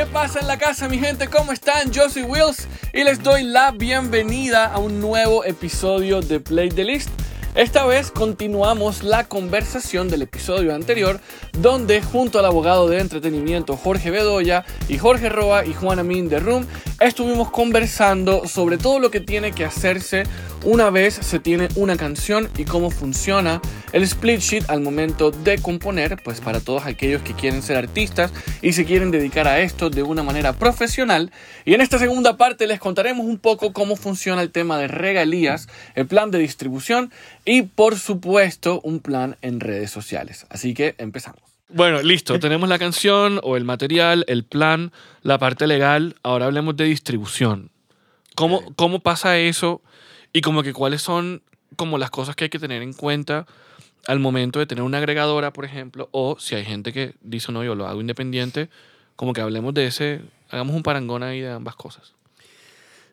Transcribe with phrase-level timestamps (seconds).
[0.00, 1.28] ¿Qué pasa en la casa, mi gente?
[1.28, 1.90] ¿Cómo están?
[1.92, 6.84] Yo soy Wills y les doy la bienvenida a un nuevo episodio de Play the
[6.84, 7.10] List.
[7.54, 11.20] Esta vez continuamos la conversación del episodio anterior,
[11.60, 16.40] donde junto al abogado de entretenimiento Jorge Bedoya y Jorge Roa y Juan Amin de
[16.40, 16.66] Room,
[17.00, 20.24] estuvimos conversando sobre todo lo que tiene que hacerse
[20.64, 23.62] una vez se tiene una canción y cómo funciona
[23.92, 28.30] el split sheet al momento de componer, pues para todos aquellos que quieren ser artistas
[28.60, 31.32] y se quieren dedicar a esto de una manera profesional.
[31.64, 35.66] Y en esta segunda parte les contaremos un poco cómo funciona el tema de regalías,
[35.94, 37.10] el plan de distribución
[37.46, 40.46] y por supuesto un plan en redes sociales.
[40.50, 41.49] Así que empezamos.
[41.72, 44.92] Bueno, listo, tenemos la canción o el material, el plan,
[45.22, 47.70] la parte legal, ahora hablemos de distribución.
[48.34, 49.80] ¿Cómo, cómo pasa eso?
[50.32, 51.42] Y como que cuáles son
[51.76, 53.46] como las cosas que hay que tener en cuenta
[54.08, 57.62] al momento de tener una agregadora, por ejemplo, o si hay gente que dice, no,
[57.62, 58.68] yo lo hago independiente,
[59.14, 62.14] como que hablemos de ese, hagamos un parangón ahí de ambas cosas.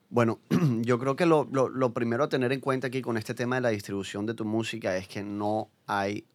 [0.09, 0.39] Bueno,
[0.81, 3.58] yo creo que lo, lo, lo primero a tener en cuenta aquí con este tema
[3.58, 6.25] de la distribución de tu música es que no hay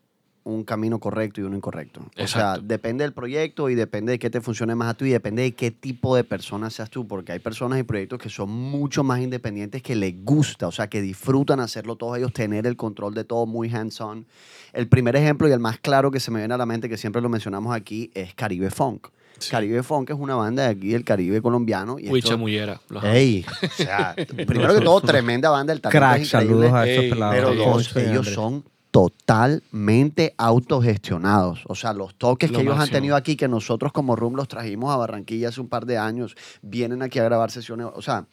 [0.44, 2.02] un camino correcto y uno incorrecto.
[2.18, 5.10] O sea, depende del proyecto y depende de qué te funcione más a ti y
[5.10, 8.50] depende de qué tipo de persona seas tú, porque hay personas y proyectos que son
[8.50, 12.76] mucho más independientes, que les gusta, o sea, que disfrutan hacerlo todos ellos, tener el
[12.76, 14.26] control de todo muy hands-on.
[14.72, 16.96] El primer ejemplo y el más claro que se me viene a la mente, que
[16.96, 19.08] siempre lo mencionamos aquí, es Caribe Funk.
[19.50, 21.98] Caribe Funk es una banda de aquí del Caribe colombiano.
[21.98, 22.80] Y Huicha Muyera.
[23.02, 24.14] Ey, o sea,
[24.46, 25.72] primero que todo, tremenda banda.
[25.72, 27.34] El Crack, saludos a estos pelados.
[27.34, 31.64] Pero dos, ellos son totalmente autogestionados.
[31.66, 34.92] O sea, los toques que ellos han tenido aquí, que nosotros como Room los trajimos
[34.92, 37.86] a Barranquilla hace un par de años, vienen aquí a grabar sesiones.
[37.94, 38.26] O sea,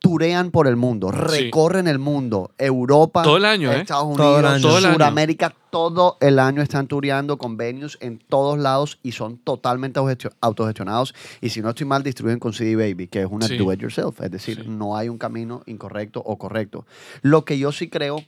[0.00, 3.82] turean por el mundo, recorren el mundo, Europa, todo el año, ¿eh?
[3.82, 9.12] Estados Unidos, todo Sudamérica, todo el año están tureando con venues en todos lados y
[9.12, 10.00] son totalmente
[10.40, 11.14] autogestionados.
[11.40, 14.20] Y si no estoy mal, distribuyen con CD Baby, que es una do it yourself.
[14.20, 16.86] Es decir, no hay un camino incorrecto o correcto.
[17.22, 18.24] Lo que yo sí creo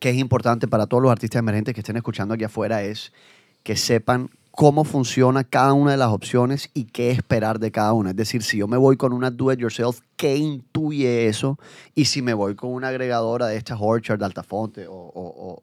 [0.00, 3.12] que es importante para todos los artistas emergentes que estén escuchando aquí afuera es
[3.62, 8.10] que sepan cómo funciona cada una de las opciones y qué esperar de cada una.
[8.10, 11.58] Es decir, si yo me voy con una do it yourself, ¿qué intuye eso?
[11.94, 15.62] Y si me voy con una agregadora de estas Orchard, Altafonte o, o,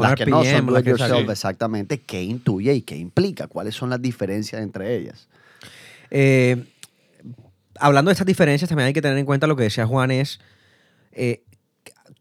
[0.00, 3.48] las que no son do it yourself, exactamente, ¿qué intuye y qué implica?
[3.48, 5.28] ¿Cuáles son las diferencias entre ellas?
[6.10, 6.64] Eh,
[7.78, 10.40] hablando de estas diferencias, también hay que tener en cuenta lo que decía Juan es,
[11.12, 11.42] eh,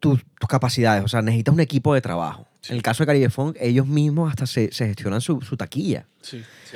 [0.02, 0.20] tus,
[0.50, 1.06] capacidades.
[1.06, 2.46] O sea, necesitas un equipo de trabajo.
[2.68, 6.06] En el caso de Caribe Funk, ellos mismos hasta se, gestionan su, taquilla.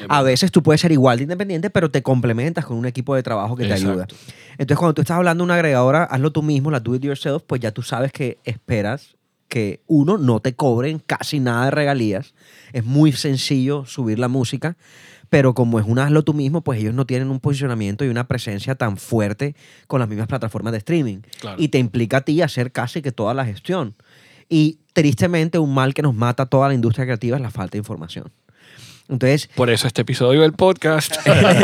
[0.07, 3.21] a veces tú puedes ser igual de independiente, pero te complementas con un equipo de
[3.21, 4.07] trabajo que te ayuda.
[4.57, 7.43] Entonces, cuando tú estás hablando de una agregadora, hazlo tú mismo, la do it yourself,
[7.45, 9.15] pues ya tú sabes que esperas
[9.47, 12.33] que uno no te cobren casi nada de regalías.
[12.73, 14.75] Es muy sencillo subir la música
[15.29, 18.27] pero como es un hazlo tú mismo, pues ellos no tienen un posicionamiento y una
[18.27, 19.55] presencia tan fuerte
[19.87, 21.19] con las mismas plataformas de streaming.
[21.57, 23.95] Y te implica a ti hacer casi que toda la gestión.
[24.49, 27.73] Y tristemente un mal que nos mata a toda la industria creativa es la falta
[27.73, 28.31] de información.
[29.07, 31.15] Entonces, Por eso este episodio del podcast.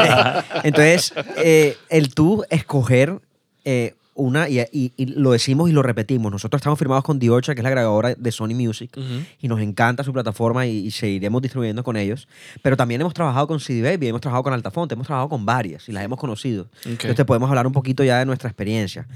[0.63, 3.19] entonces, eh, el tú escoger
[3.65, 7.63] eh, una, y, lo decimos y lo repetimos, nosotros estamos firmados con The que es
[7.63, 8.97] la grabadora de Sony Music,
[9.41, 12.27] y nos encanta su plataforma y, seguiremos distribuyendo con ellos.
[12.61, 15.87] Pero también hemos trabajado con CD Baby, hemos trabajado con Altafonte, hemos trabajado con varias
[15.89, 16.67] y las hemos conocido.
[16.85, 19.07] Entonces te podemos hablar un poquito ya de nuestra experiencia.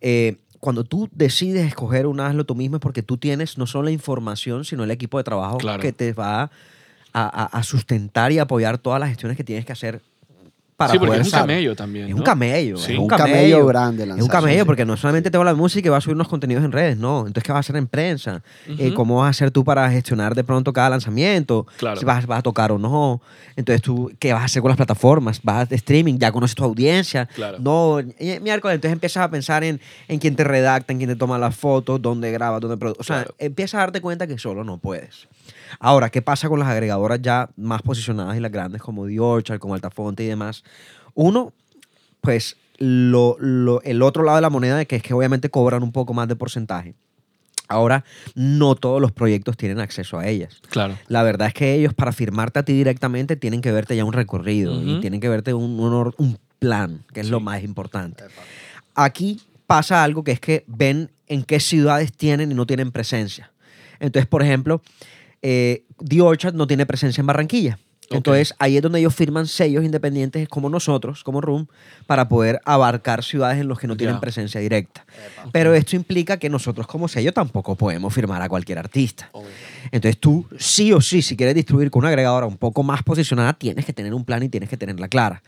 [0.00, 3.86] Eh, cuando tú decides escoger un hazlo tú mismo es porque tú tienes no solo
[3.86, 6.50] la información, sino el equipo de trabajo que te va
[7.12, 10.00] a, sustentar y apoyar todas las gestiones que tienes que hacer
[10.88, 12.08] sí, porque es un camello también.
[12.08, 12.76] Es un camello.
[12.76, 14.04] Es un camello, grande.
[14.04, 16.28] Es un camello porque no solamente te va la música y va a subir unos
[16.28, 17.20] contenidos en redes, no.
[17.20, 18.42] Entonces, ¿qué vas a hacer en prensa?
[18.66, 21.66] Eh, ¿Cómo vas a hacer tú para gestionar de pronto cada lanzamiento?
[21.98, 23.20] Si vas, a tocar o no.
[23.56, 25.40] Entonces, tú, ¿qué vas a hacer con las plataformas?
[25.42, 26.18] ¿Vas a streaming?
[26.18, 27.28] ¿Ya conoces tu audiencia?
[27.58, 28.00] No.
[28.18, 31.54] Miércoles, entonces empiezas a pensar en, en quién te redacta, en quién te toma las
[31.54, 33.00] fotos, dónde grabas, dónde produce.
[33.00, 35.28] O sea, empiezas a darte cuenta que solo no puedes.
[35.78, 39.58] Ahora, ¿qué pasa con las agregadoras ya más posicionadas y las grandes como The Orchard,
[39.58, 40.64] como Altafonte y demás?
[41.14, 41.52] Uno,
[42.20, 43.36] pues lo,
[43.82, 46.36] el otro lado de la moneda que es que obviamente cobran un poco más de
[46.36, 46.94] porcentaje.
[47.68, 48.04] Ahora,
[48.34, 50.60] no todos los proyectos tienen acceso a ellas.
[50.68, 50.98] Claro.
[51.08, 54.12] La verdad es que ellos, para firmarte a ti directamente, tienen que verte ya un
[54.12, 58.24] recorrido y tienen que verte un, un, plan, que es lo más importante.
[58.94, 63.50] Aquí pasa algo que es que ven en qué ciudades tienen y no tienen presencia.
[64.00, 64.82] Entonces, por ejemplo,
[65.42, 67.78] eh, The Orchard no tiene presencia en Barranquilla.
[68.10, 71.66] Entonces ahí es donde ellos firman sellos independientes como nosotros, como Room,
[72.06, 75.04] para poder abarcar ciudades en las que no tienen presencia directa.
[75.52, 79.30] Pero esto implica que nosotros como sello tampoco podemos firmar a cualquier artista.
[79.90, 83.52] Entonces tú sí o sí, si quieres distribuir con una agregadora un poco más posicionada,
[83.54, 85.42] tienes que tener un plan y tienes que tenerla clara.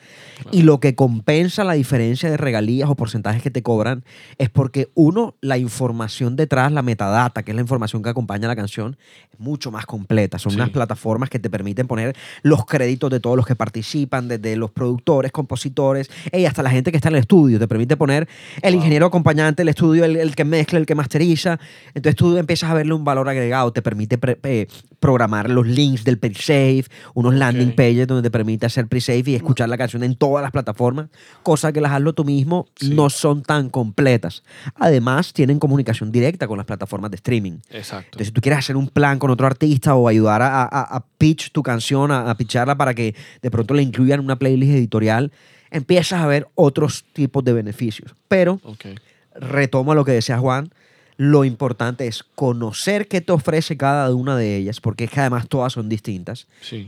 [0.51, 4.05] Y lo que compensa la diferencia de regalías o porcentajes que te cobran
[4.39, 8.49] es porque uno, la información detrás, la metadata, que es la información que acompaña a
[8.49, 8.97] la canción,
[9.33, 10.39] es mucho más completa.
[10.39, 14.55] Son unas plataformas que te permiten poner los créditos de todos los que participan, desde
[14.56, 17.58] los productores, compositores, y hasta la gente que está en el estudio.
[17.58, 18.29] Te permite poner
[18.61, 21.58] el ingeniero acompañante del estudio, el, que mezcla, el que masteriza.
[21.94, 23.73] Entonces tú empiezas a verle un valor agregado.
[23.73, 24.19] Te permite
[25.00, 29.70] programar los links del pre-save, unos landing pages donde te permite hacer pre-save y escuchar
[29.70, 31.08] la canción en todas las plataformas,
[31.43, 34.43] cosa que las hazlo tú mismo no son tan completas.
[34.75, 37.58] Además, tienen comunicación directa con las plataformas de streaming.
[37.70, 38.06] Exacto.
[38.06, 41.62] Entonces, si tú quieres hacer un plan con otro artista o ayudar a, pitch tu
[41.62, 45.33] canción, a, a pitcharla para que de pronto le incluyan una playlist editorial,
[45.71, 48.15] empiezas a ver otros tipos de beneficios.
[48.29, 48.61] Pero,
[49.35, 50.71] retomo lo que decía Juan,
[51.17, 55.49] lo importante es conocer qué te ofrece cada una de ellas, porque es que además
[55.49, 56.47] todas son distintas.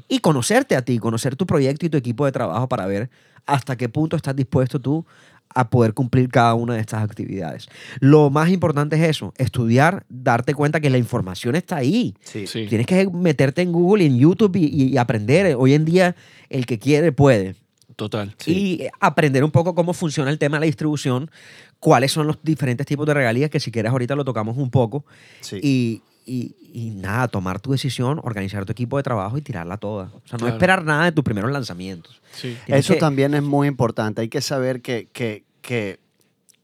[0.08, 3.08] Y conocerte a ti, conocer tu proyecto y tu equipo de trabajo para ver
[3.46, 5.06] hasta qué punto estás dispuesto tú
[5.56, 7.68] a poder cumplir cada una de estas actividades.
[7.98, 12.14] Lo más importante es eso, estudiar, darte cuenta que la información está ahí.
[12.30, 15.56] Tienes que meterte en Google y en YouTube y, aprender.
[15.58, 16.14] Hoy en día
[16.50, 17.56] el que quiere puede.
[17.96, 18.36] Total.
[18.44, 21.30] Y aprender un poco cómo funciona el tema de la distribución,
[21.80, 25.06] cuáles son los diferentes tipos de regalías, que si quieres ahorita lo tocamos un poco.
[25.62, 30.10] Y, y, nada, tomar tu decisión, organizar tu equipo de trabajo y tirarla toda.
[30.12, 32.20] O sea, no esperar nada de tus primeros lanzamientos.
[32.66, 34.22] Eso también es muy importante.
[34.22, 36.00] Hay que saber que, que, que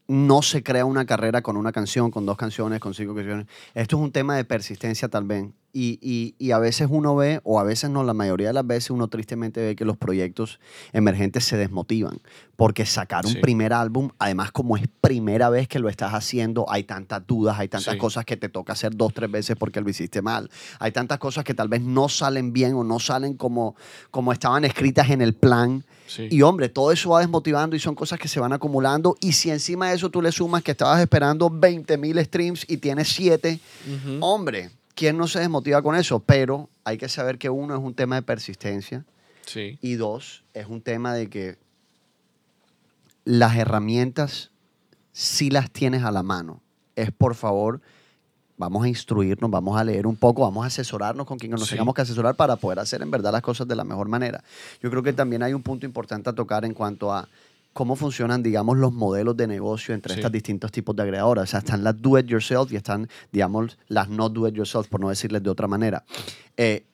[0.07, 3.47] no se crea una carrera con una canción, con dos canciones, con cinco canciones.
[3.73, 5.23] Esto es un tema de persistencia tal
[5.73, 5.97] vez.
[6.01, 8.91] Y, y, a veces uno ve, o a veces no, la mayoría de las veces
[8.91, 10.59] uno tristemente ve que los proyectos
[10.91, 12.19] emergentes se desmotivan.
[12.55, 16.83] Porque sacar un primer álbum, además como es primera vez que lo estás haciendo, hay
[16.83, 20.21] tantas dudas, hay tantas cosas que te toca hacer dos, tres veces porque lo hiciste
[20.21, 20.49] mal.
[20.79, 23.75] Hay tantas cosas que tal vez no salen bien o no salen como,
[24.11, 25.83] como estaban escritas en el plan.
[26.29, 29.15] Y hombre, todo eso va desmotivando y son cosas que se van acumulando.
[29.19, 32.77] Y si encima de eso tú le sumas que estabas esperando 20 mil streams y
[32.77, 33.59] tienes 7,
[34.19, 36.19] hombre ¿quién no se desmotiva con eso?
[36.19, 39.05] Pero hay que saber que uno es un tema de persistencia.
[39.45, 39.77] Sí.
[39.81, 41.57] Y dos, es un tema de que
[43.25, 44.51] las herramientas
[45.11, 46.61] sí las tienes a la mano.
[46.95, 47.81] Es por favor,
[48.57, 51.93] vamos a instruirnos, vamos a leer un poco, vamos a asesorarnos con quien nos tengamos
[51.93, 54.43] que asesorar para poder hacer en verdad las cosas de la mejor manera.
[54.81, 57.27] Yo creo que también hay un punto importante a tocar en cuanto a
[57.73, 61.43] cómo funcionan, digamos, los modelos de negocio entre estos distintos tipos de agregadoras.
[61.43, 64.87] O sea, están las do it yourself y están, digamos, las no do it yourself,
[64.87, 66.03] por no decirles de otra manera.
[66.55, 66.85] Eh,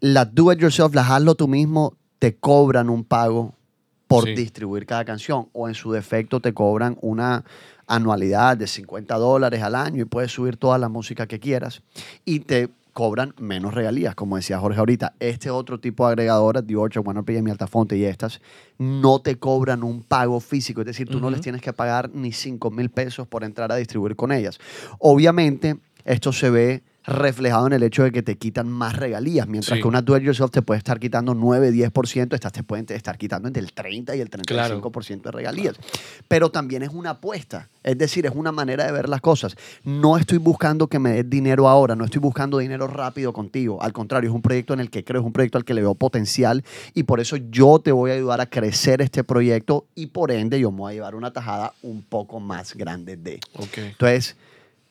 [0.00, 3.54] las do it yourself, las hazlo tú mismo, te cobran un pago
[4.08, 7.44] por distribuir cada canción o en su defecto te cobran una
[7.86, 11.82] anualidad de 50 dólares al año y puedes subir toda la música que quieras
[12.24, 15.12] y te cobran menos regalías, como decía Jorge ahorita.
[15.20, 18.40] Este otro tipo de agregadoras, The Orchard, OneRPM, Altafonte y estas,
[18.78, 22.32] no te cobran un pago físico, es decir, tú no les tienes que pagar ni
[22.32, 24.58] 5 mil pesos por entrar a distribuir con ellas.
[24.98, 25.76] Obviamente,
[26.06, 29.86] esto se ve reflejado en el hecho de que te quitan más regalías, mientras que
[29.86, 33.48] una do it yourself te puede estar quitando 9, 10%, estas te pueden estar quitando
[33.48, 35.76] entre el 30 y el 35% de regalías.
[36.28, 39.56] Pero también es una apuesta, es decir, es una manera de ver las cosas.
[39.84, 43.92] No estoy buscando que me des dinero ahora, no estoy buscando dinero rápido contigo, al
[43.92, 45.94] contrario, es un proyecto en el que creo, es un proyecto al que le veo
[45.94, 50.30] potencial y por eso yo te voy a ayudar a crecer este proyecto y por
[50.32, 53.40] ende yo me voy a llevar una tajada un poco más grande de.
[53.76, 54.36] Entonces,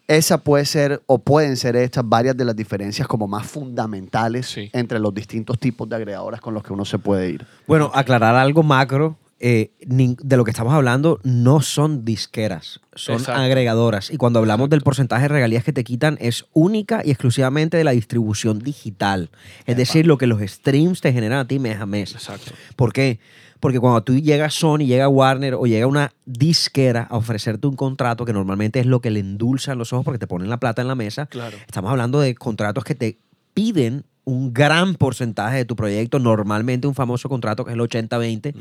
[0.08, 5.00] esa puede ser o pueden ser estas varias de las diferencias como más fundamentales entre
[5.00, 7.46] los distintos tipos de agregadoras con los que uno se puede ir.
[7.68, 9.18] Bueno, aclarar algo macro.
[9.38, 14.10] Eh, de lo que estamos hablando no son disqueras, son agregadoras.
[14.10, 17.84] Y cuando hablamos del porcentaje de regalías que te quitan, es única y exclusivamente de
[17.84, 19.30] la distribución digital.
[19.66, 22.14] Es decir, lo que los streams te generan a ti mes a mes.
[22.14, 22.54] Exacto.
[22.78, 23.20] ¿Por qué?
[23.60, 28.24] Porque cuando tú llegas Sony, llega Warner o llega una disquera a ofrecerte un contrato
[28.24, 30.88] que normalmente es lo que le endulzan los ojos porque te ponen la plata en
[30.88, 31.28] la mesa,
[31.66, 33.18] estamos hablando de contratos que te
[33.54, 38.54] piden un gran porcentaje de tu proyecto, normalmente un famoso contrato que es el 80-20,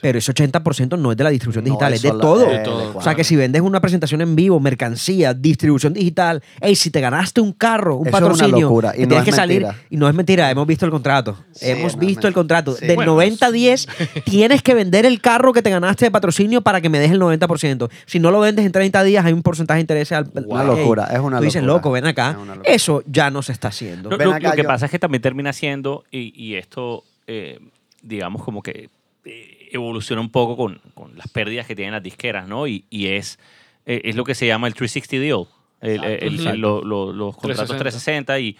[0.00, 2.46] pero ese 80% no es de la distribución digital, es, de, todo.
[2.94, 7.00] O sea que si vendes una presentación en vivo, mercancía, distribución digital, hey, si te
[7.00, 10.84] ganaste un carro, un patrocinio, Y tienes que salir, y no es mentira, hemos visto
[10.84, 13.88] el contrato, hemos visto el contrato, de 90 a 10
[14.24, 17.20] tienes que vender el carro que te ganaste de patrocinio para que me des el
[17.20, 17.88] 90%.
[18.06, 20.10] Si no lo vendes en 30 días hay un porcentaje de interés.
[20.12, 22.36] Al, una locura, es una Tú dices, loco, ven acá.
[22.64, 24.10] Eso ya no se está haciendo.
[24.10, 24.18] lo,
[24.54, 27.60] que pasa es que también también termina siendo, y, y esto, eh,
[28.00, 28.88] digamos, como que
[29.24, 32.66] eh, evoluciona un poco con, con, las pérdidas que tienen las disqueras, ¿no?
[32.66, 33.38] Y, y es,
[33.84, 35.46] eh, es lo que se llama el 360 deal,
[35.80, 38.56] el, el, el, lo, lo, los contratos 360, 360 y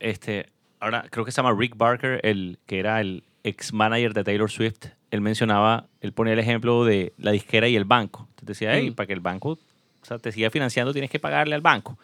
[0.00, 4.24] este, ahora creo que se llama Rick Barker, el que era el ex manager de
[4.24, 8.28] Taylor Swift, él mencionaba, él ponía el ejemplo de la disquera y el banco.
[8.30, 8.94] Entonces decía, hey, mm.
[8.94, 9.58] para que el banco
[10.02, 11.98] o sea, te siga financiando tienes que pagarle al banco.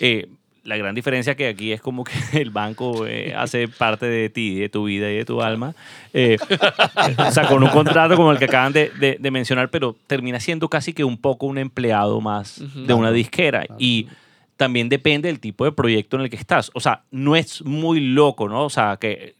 [0.00, 0.28] Eh,
[0.64, 4.58] la gran diferencia que aquí es como que el banco eh, hace parte de ti,
[4.58, 5.74] de tu vida y de tu alma.
[6.12, 6.38] Eh,
[7.18, 10.68] o sea, con un contrato como el que acaban de, de, mencionar, pero termina siendo
[10.68, 13.66] casi que un poco un empleado más de una disquera.
[13.78, 14.08] Y
[14.56, 16.70] también depende del tipo de proyecto en el que estás.
[16.74, 18.64] O sea, no es muy loco, ¿no?
[18.64, 19.34] O sea, que,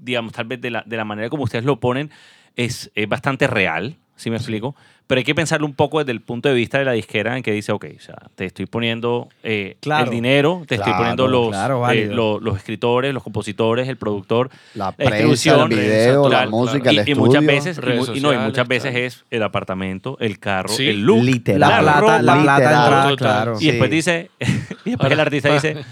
[0.00, 2.10] digamos, tal vez de la, de la manera como ustedes lo ponen,
[2.56, 4.74] es, es bastante real, ¿sí me explico?
[5.06, 7.42] Pero hay que pensarlo un poco desde el punto de vista de la disquera en
[7.42, 11.54] que dice, ok, o sea, te estoy poniendo eh, el dinero, te estoy poniendo los,
[11.92, 17.14] eh, los, escritores, los compositores, el productor, la, prensa, el video, la, música, el y,
[17.14, 17.78] muchas veces
[18.14, 22.22] y, no, y muchas veces es el apartamento, el carro, el look, literal, la plata,
[22.22, 23.56] la plata claro.
[23.60, 24.30] Y después dice,
[24.86, 25.84] y después el artista dice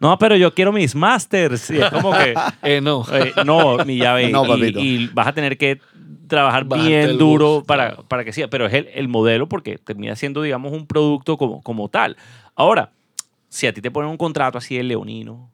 [0.00, 1.70] no, pero yo quiero mis masters.
[1.70, 2.34] Y es como que.
[2.62, 3.04] Eh, no.
[3.44, 4.30] no, mi llave.
[4.30, 5.80] No, y, y, vas a tener que
[6.28, 10.42] trabajar bien duro para, para que sea, pero es el, el, modelo porque termina siendo,
[10.42, 12.16] digamos, un producto como, como tal.
[12.54, 12.92] Ahora,
[13.48, 15.50] si a ti te ponen un contrato así de leonino,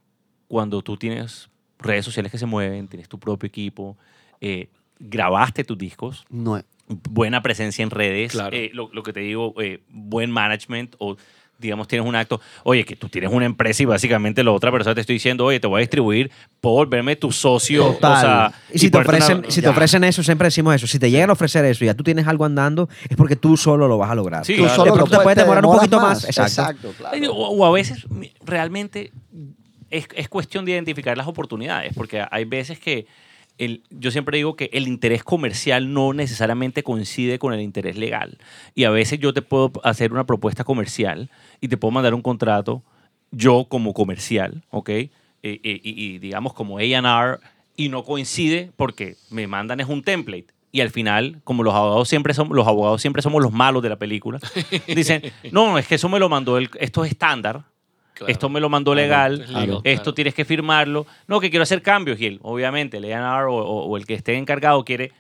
[0.49, 1.49] cuando tú tienes
[1.79, 3.97] redes sociales que se mueven, tienes tu propio equipo,
[4.41, 6.61] eh, grabaste tus discos, no.
[6.87, 11.17] buena presencia en redes, eh, lo, lo, que te digo, eh, buen management o
[11.59, 14.95] digamos, tienes un acto, oye, que tú tienes una empresa y básicamente la otra persona
[14.95, 16.31] te estoy diciendo, oye, te voy a distribuir,
[16.61, 17.91] puedo volverme tu socio.
[17.91, 21.11] O sea, y si, te ofrecen, si te ofrecen eso, siempre decimos eso, si te
[21.11, 23.99] llegan a ofrecer eso y ya tú tienes algo andando, es porque tú solo lo
[23.99, 24.45] vas a lograr.
[24.45, 26.25] Sí, tú solo lo te puedes demorar un poquito más.
[26.25, 26.93] Exacto.
[26.97, 27.33] claro.
[27.33, 28.07] o, a veces
[28.45, 29.13] realmente
[29.91, 33.07] es, es cuestión de identificar las oportunidades, porque hay veces que
[33.91, 38.39] yo siempre digo que el interés comercial no necesariamente coincide con el interés legal.
[38.75, 41.31] Y a veces yo te puedo hacer una propuesta comercial
[41.61, 42.83] y te puedo mandar un contrato,
[43.31, 44.89] yo como comercial, ¿ok?
[44.91, 45.11] Eh,
[45.43, 47.41] eh, y, digamos como AR,
[47.77, 50.47] y no coincide porque me mandan es un template.
[50.73, 53.89] Y al final, como los abogados siempre somos, los abogados siempre somos los malos de
[53.89, 54.41] la película,
[54.89, 57.65] dicen, no, es que eso me lo mandó, el, esto es estándar,
[58.27, 59.47] esto me lo mandó legal,
[59.85, 61.07] esto tienes que firmarlo.
[61.27, 62.21] No, que quiero hacer cambios.
[62.21, 63.05] Y él, obviamente, el
[63.49, 65.13] o, el que esté encargado quiere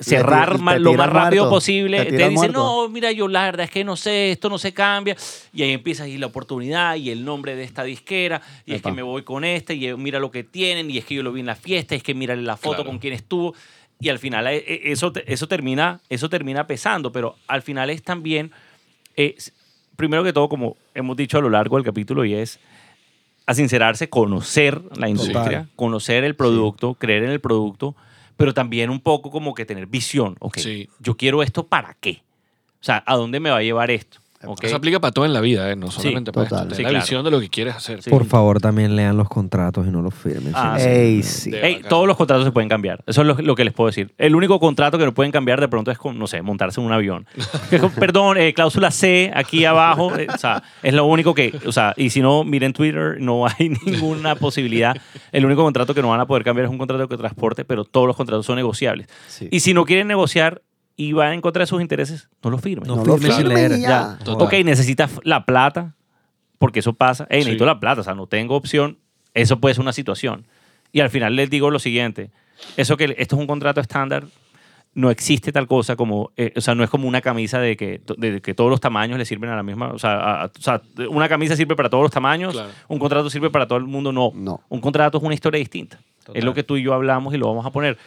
[0.00, 2.04] cerrar lo más rápido posible.
[2.04, 5.16] Te, dice, no, mira, yo la verdad es que no sé, esto no se cambia.
[5.52, 8.42] Y ahí empieza ahí la oportunidad y el nombre de esta disquera.
[8.66, 10.90] Y es que me voy con este y mira lo que tienen.
[10.90, 11.94] Y es que yo lo vi en la fiesta.
[11.94, 13.54] es que mira la foto con quién estuvo.
[14.00, 17.12] Y al final eh, eh, eso, eso, termina, eso termina pesando.
[17.12, 18.50] Pero al final es también...
[19.16, 19.36] Eh,
[20.02, 22.58] primero que todo, como hemos dicho a lo largo del capítulo, y es
[23.46, 27.94] a sincerarse, conocer la industria, conocer el producto, creer en el producto,
[28.36, 30.34] pero también un poco como que tener visión.
[30.40, 30.58] Ok,
[30.98, 32.22] yo quiero esto para qué.
[32.80, 34.18] O sea, ¿a dónde me va a llevar esto?
[34.62, 35.76] Eso aplica para todo en la vida, ¿eh?
[35.76, 36.82] no solamente para esto.
[36.82, 38.00] la visión de lo que quieres hacer.
[38.08, 40.52] Por favor, también lean los contratos y no los firmen.
[40.54, 40.78] Ah,
[41.88, 43.02] todos los contratos se pueden cambiar.
[43.06, 44.12] Eso es lo, que les puedo decir.
[44.18, 46.86] El único contrato que no pueden cambiar de pronto es con, no sé, montarse en
[46.86, 47.26] un avión.
[47.98, 50.16] Perdón, eh, cláusula C, aquí abajo.
[50.16, 51.58] Eh, o sea, es lo único que.
[51.66, 54.96] O sea, y si no, miren Twitter, no hay ninguna posibilidad.
[55.30, 57.84] El único contrato que no van a poder cambiar es un contrato de transporte, pero
[57.84, 59.08] todos los contratos son negociables.
[59.50, 60.62] Y si no quieren negociar,
[60.96, 62.86] y va en contra de sus intereses, no lo firme.
[62.86, 63.78] No, lo firme sin leer.
[63.78, 64.18] Ya.
[64.26, 65.94] Ok, necesitas la plata,
[66.58, 67.26] porque eso pasa.
[67.30, 68.98] Hey, necesito la plata, o sea, no tengo opción.
[69.34, 70.46] Eso puede ser una situación.
[70.92, 72.30] Y al final les digo lo siguiente:
[72.76, 74.24] eso que esto es un contrato estándar,
[74.94, 78.02] no existe tal cosa como, eh, o sea, no es como una camisa de que,
[78.18, 81.28] de que todos los tamaños le sirven a la misma, o sea, o sea una
[81.28, 84.32] camisa sirve para todos los tamaños, un contrato sirve para todo el mundo, no.
[84.34, 84.60] no.
[84.68, 85.98] Un contrato es una historia distinta.
[86.34, 87.98] Es lo que tú y yo hablamos y lo vamos a poner.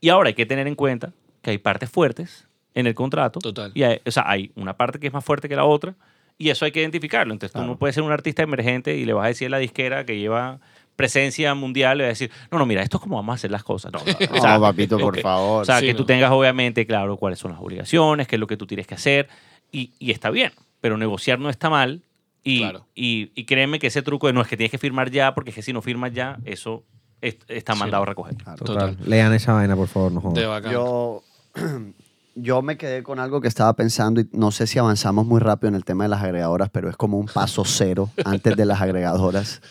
[0.00, 1.12] Y ahora hay que tener en cuenta
[1.44, 3.38] que hay partes fuertes en el contrato.
[3.38, 3.70] Total.
[3.74, 5.94] Y hay, o sea, hay una parte que es más fuerte que la otra
[6.36, 7.32] y eso hay que identificarlo.
[7.32, 9.58] Entonces tú no puedes ser un artista emergente y le vas a decir a la
[9.58, 10.58] disquera que lleva
[10.96, 13.50] presencia mundial, le vas a decir, no, no, mira, esto es como vamos a hacer
[13.50, 13.92] las cosas.
[13.92, 15.62] No, o sea, papito, por favor.
[15.62, 18.56] O sea, que tú tengas obviamente claro cuáles son las obligaciones, qué es lo que
[18.56, 19.28] tú tienes que hacer
[19.70, 22.02] y, y está bien, pero negociar no está mal.
[22.46, 22.62] Y,
[22.94, 25.48] y, y, créeme que ese truco de no es que tienes que firmar ya, porque
[25.48, 26.84] es que si no firmas ya, eso
[27.22, 28.36] está mandado a recoger.
[28.62, 28.98] Total.
[29.06, 30.70] Lean esa vaina, por favor, no jodan.
[30.70, 31.22] Yo
[32.34, 35.68] yo me quedé con algo que estaba pensando y no sé si avanzamos muy rápido
[35.68, 38.80] en el tema de las agregadoras, pero es como un paso cero antes de las
[38.80, 39.62] agregadoras.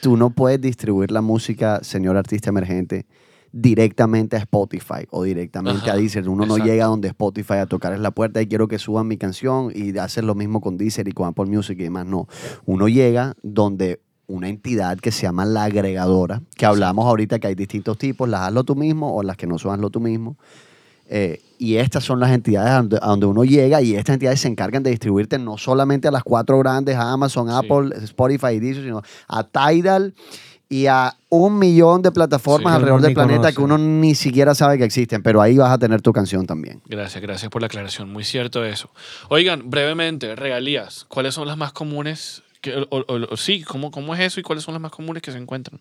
[0.00, 3.06] Tú no puedes distribuir la música, señor artista emergente,
[3.52, 6.28] directamente a Spotify o directamente a Deezer.
[6.28, 9.16] Uno no llega donde Spotify a tocar en la puerta y quiero que suban mi
[9.16, 12.06] canción y hacer lo mismo con Deezer y con Apple Music y demás.
[12.06, 12.28] No.
[12.64, 17.56] Uno llega donde una entidad que se llama la agregadora, que hablamos ahorita que hay
[17.56, 20.36] distintos tipos, las hazlo tú mismo o las que no son hazlo tú mismo.
[21.12, 24.84] Eh, y estas son las entidades a donde, uno llega y estas entidades se encargan
[24.84, 29.02] de distribuirte no solamente a las cuatro grandes, a Amazon, Apple, Spotify y Deezer, sino
[29.26, 30.14] a Tidal
[30.68, 34.84] y a un millón de plataformas alrededor del planeta que uno ni siquiera sabe que
[34.84, 36.80] existen, pero ahí vas a tener tu canción también.
[36.86, 38.10] Gracias, gracias por la aclaración.
[38.12, 38.88] Muy cierto eso.
[39.28, 41.06] Oigan, brevemente, regalías.
[41.08, 42.44] ¿Cuáles son las más comunes?
[43.36, 45.80] sí, ¿cómo, ¿cómo es eso y cuáles son las más comunes que se encuentran?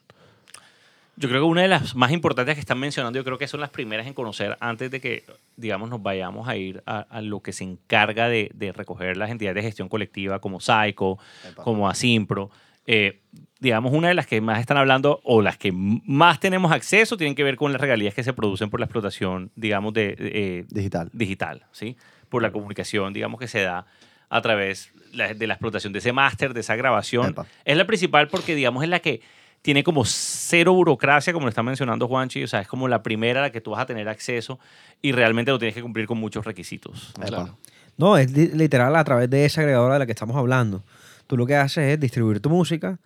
[1.20, 3.60] Yo creo que una de las más importantes que están mencionando, yo creo que son
[3.60, 5.26] las primeras en conocer antes de que,
[5.58, 9.56] digamos, nos vayamos a ir a, lo que se encarga de, de, recoger las entidades
[9.56, 11.18] de gestión colectiva como Psycho,
[11.56, 12.52] como Asimpro.
[12.88, 13.20] Eh,
[13.60, 17.36] digamos, una de las que más están hablando o las que más tenemos acceso tienen
[17.36, 21.10] que ver con las regalías que se producen por la explotación, digamos, de, eh, digital.
[21.12, 21.98] Digital, ¿sí?
[22.30, 23.86] Por la comunicación, digamos, que se da
[24.30, 27.36] a través de la explotación de ese máster, de esa grabación.
[27.66, 29.22] Es la principal porque, digamos, es la que
[29.62, 33.40] tiene como cero burocracia, como lo está mencionando Juanchi, o sea, es como la primera
[33.40, 34.60] a la que tú vas a tener acceso
[35.02, 37.14] y realmente lo tienes que cumplir con muchos requisitos.
[37.20, 37.58] Claro.
[37.98, 40.84] No, es literal a través de esa agregadora de la que estamos hablando.
[41.28, 43.00] Tú lo que haces es distribuir tu música.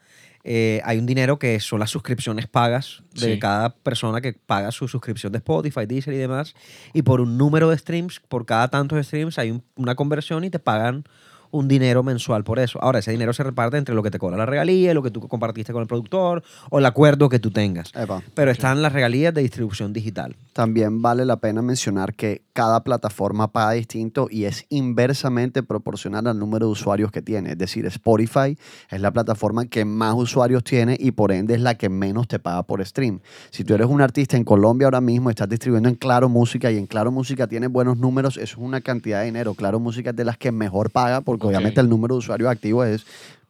[0.44, 4.88] Eh, hay un dinero que son las suscripciones pagas de cada persona que paga su
[4.88, 6.54] suscripción de Spotify, Deezer y demás.
[6.94, 10.60] Y por un número de streams, por cada tantos streams, hay una conversión y te
[10.60, 11.06] pagan
[11.54, 12.80] un dinero mensual por eso.
[12.82, 15.22] Ahora, ese dinero se reparte entre lo que te cobra la regalía, lo que tú
[15.28, 17.92] compartiste con el productor o el acuerdo que tú tengas.
[18.34, 20.36] Pero están las regalías de distribución digital.
[20.54, 26.40] También vale la pena mencionar que cada plataforma paga distinto y es inversamente proporcional al
[26.40, 27.52] número de usuarios que tiene.
[27.52, 28.58] Es decir, Spotify
[28.90, 32.40] es la plataforma que más usuarios tiene y por ende es la que menos te
[32.40, 33.20] paga por stream.
[33.52, 36.78] Si tú eres un artista en Colombia ahora mismo, estás distribuyendo en Claro Música y
[36.78, 39.54] en Claro Música tiene buenos números, eso es una cantidad de dinero.
[39.54, 42.88] Claro Música es de las que mejor paga porque obviamente el número de usuarios activos
[42.88, 43.06] es,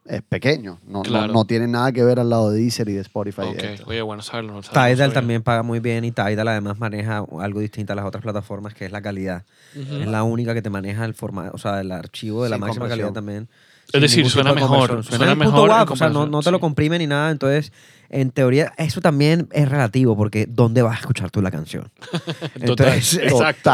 [0.06, 0.80] es pequeño.
[0.86, 3.44] No, no, tiene nada que ver al lado de Deezer y de Spotify.
[3.86, 4.62] Oye, bueno saberlo.
[4.62, 8.74] Tidal también paga muy bien y Tidal además maneja algo distinto a las otras plataformas
[8.74, 9.44] que es la calidad.
[9.76, 12.88] Es la única que te maneja el formato, o sea, el archivo de la máxima
[12.88, 13.48] calidad también.
[13.92, 15.04] Es decir, suena mejor.
[15.04, 15.70] Suena, mejor.
[15.90, 17.32] o sea, no, te lo comprime ni nada.
[17.32, 17.72] Entonces,
[18.10, 21.92] en teoría, eso también es relativo, porque ¿dónde vas a escuchar tú la canción?
[22.56, 23.72] Entonces, Exacto.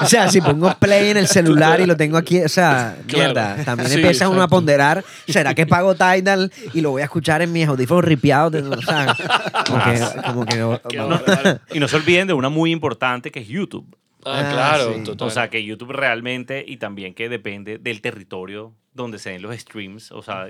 [0.00, 3.56] o sea, si pongo play en el celular y lo tengo aquí, o sea, mierda,
[3.64, 7.52] también empieza uno a ponderar, ¿será que pago Tidal y lo voy a escuchar en
[7.52, 8.62] mis audífonos ripiados?
[8.62, 9.16] O sea,
[10.26, 10.80] como que, no,
[11.72, 13.96] y no se olviden de una muy importante que es YouTube.
[14.24, 15.28] Ah, claro, total.
[15.28, 19.56] O sea, que YouTube realmente y también que depende del territorio donde se den los
[19.56, 20.48] streams, o sea,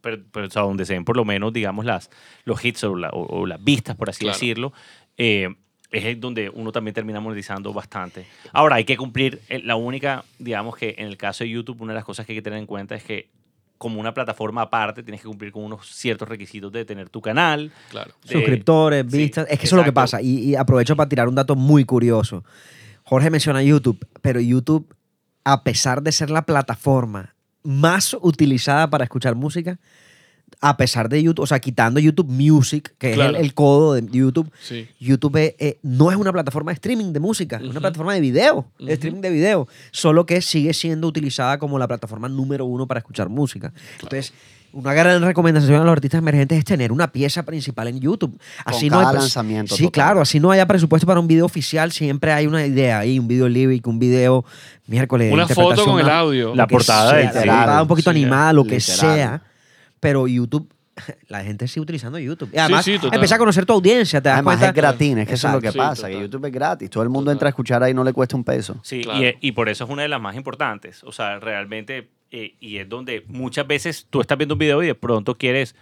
[0.00, 2.10] pero, donde se den por lo menos, digamos, las,
[2.44, 4.72] los hits o, o, las vistas, por así decirlo,
[5.16, 5.54] eh,
[5.90, 8.26] es donde uno también termina monetizando bastante.
[8.52, 11.92] Ahora, hay que cumplir, eh, la única, digamos que en el caso de YouTube, una
[11.92, 13.28] de las cosas que hay que tener en cuenta es que
[13.76, 17.72] como una plataforma aparte, tienes que cumplir con unos ciertos requisitos de tener tu canal.
[17.90, 18.12] Claro.
[18.24, 19.46] Suscriptores, vistas.
[19.50, 20.22] es que eso es lo que pasa.
[20.22, 22.44] Y, y, aprovecho para tirar un dato muy curioso.
[23.02, 24.94] Jorge menciona YouTube, pero YouTube,
[25.42, 29.78] a pesar de ser la plataforma más utilizada para escuchar música,
[30.60, 34.50] a pesar de YouTube, o sea, quitando YouTube Music, que es el, codo de YouTube,
[35.00, 38.20] YouTube eh, eh, no es una plataforma de streaming de música, es una plataforma de
[38.20, 42.86] video, de streaming de video, solo que sigue siendo utilizada como la plataforma número uno
[42.86, 43.72] para escuchar música.
[43.94, 44.32] Entonces,
[44.72, 48.38] una gran recomendación a los artistas emergentes es tener una pieza principal en YouTube.
[48.64, 49.74] Así Con no cada lanzamiento.
[49.74, 53.18] Sí, claro, así no haya presupuesto para un video oficial, siempre hay una idea ahí,
[53.18, 54.44] un video lyric, un video
[54.86, 55.32] miércoles.
[55.32, 56.54] Una foto con el audio.
[56.54, 59.42] La portada, un poquito animada, lo que sea.
[60.00, 60.68] Pero YouTube
[61.28, 62.50] la gente sigue utilizando YouTube.
[62.52, 64.20] Y además, empieza a conocer tu audiencia.
[64.20, 66.52] Te das además, es gratis, es que eso es lo que pasa, que YouTube es
[66.52, 66.90] gratis.
[66.90, 68.76] Todo el mundo entra a escuchar ahí y no le cuesta un peso.
[68.82, 71.02] Sí, y, y, por eso es una de las más importantes.
[71.04, 74.86] O sea, realmente eh, y es donde muchas veces tú estás viendo un video y
[74.86, 75.74] de pronto quieres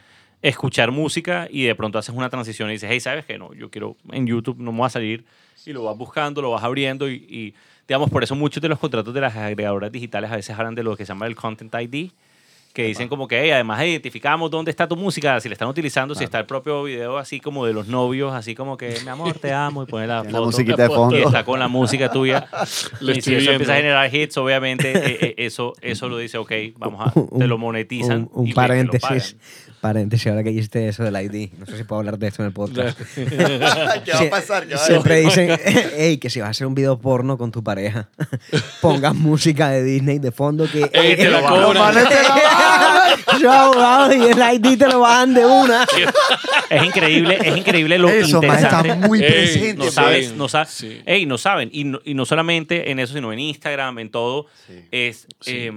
[0.42, 3.38] escuchar música y de pronto haces una transición y dices, hey, ¿sabes qué?
[3.38, 5.24] No, yo quiero en YouTube, no me voy a salir
[5.64, 7.54] y lo vas buscando, lo vas abriendo y, y
[7.86, 10.82] digamos, por eso muchos de los contratos de las agregadoras digitales a veces hablan de
[10.82, 12.10] lo que se llama el Content ID,
[12.72, 16.24] que dicen como que además identificamos dónde está tu música, si la están utilizando, si
[16.24, 19.52] está el propio video así como de los novios, así como que mi amor, te
[19.52, 21.18] amo, y pone la, foto, musiquita de fondo.
[21.18, 22.46] Y está con la música tuya.
[23.00, 26.52] y si eso empieza a generar hits, obviamente eh, eh, eso, eso lo dice, ok,
[26.76, 28.28] vamos a, te lo monetizan.
[28.32, 29.36] Un, un paréntesis,
[29.80, 32.48] paréntesis, ahora que hiciste eso del ID, no sé si puedo hablar de esto en
[32.48, 32.98] el podcast.
[33.14, 34.66] ¿Qué va a pasar?
[34.78, 35.58] Siempre dicen,
[35.96, 38.08] hey, que si vas a hacer un video porno con tu pareja,
[38.80, 40.90] pongas música de Disney de fondo que...
[40.92, 41.40] Ey, te lo
[43.40, 45.86] Yo abogado y el ID te lo van de una.
[46.68, 48.88] Es increíble, es increíble lo eso, interesante.
[48.90, 49.74] Está muy presente.
[49.74, 51.70] No sabes, no, sabes, no saben.
[51.72, 54.46] Y no, y no, solamente en eso, sino en Instagram, en todo.
[54.90, 55.72] Es, eh,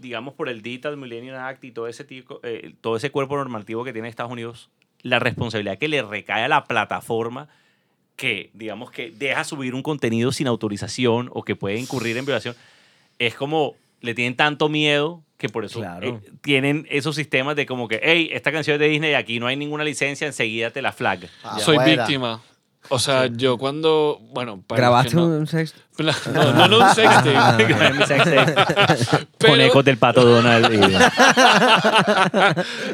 [0.00, 3.84] digamos, por el Digital Millennium Act y todo ese, tipo, eh, todo ese cuerpo normativo
[3.84, 4.70] que tiene Estados Unidos,
[5.02, 7.48] la responsabilidad que le recae a la plataforma
[8.16, 12.54] que, digamos, que deja subir un contenido sin autorización o que puede incurrir en violación,
[13.18, 16.06] es como le tienen tanto miedo que por eso Claro.
[16.24, 19.40] eh, tienen esos sistemas de como que, hey, esta canción es de Disney y aquí
[19.40, 21.28] no hay ninguna licencia, enseguida te la flag.
[21.42, 22.42] Ah, Soy víctima.
[22.88, 24.18] O sea, yo cuando.
[24.32, 25.74] Bueno, para ¿Grabaste no- un sex?
[25.98, 26.12] No,
[26.54, 27.34] no, no un sexting.
[29.38, 30.72] Pero- Con ecos del pato Donald.
[30.72, 30.78] y-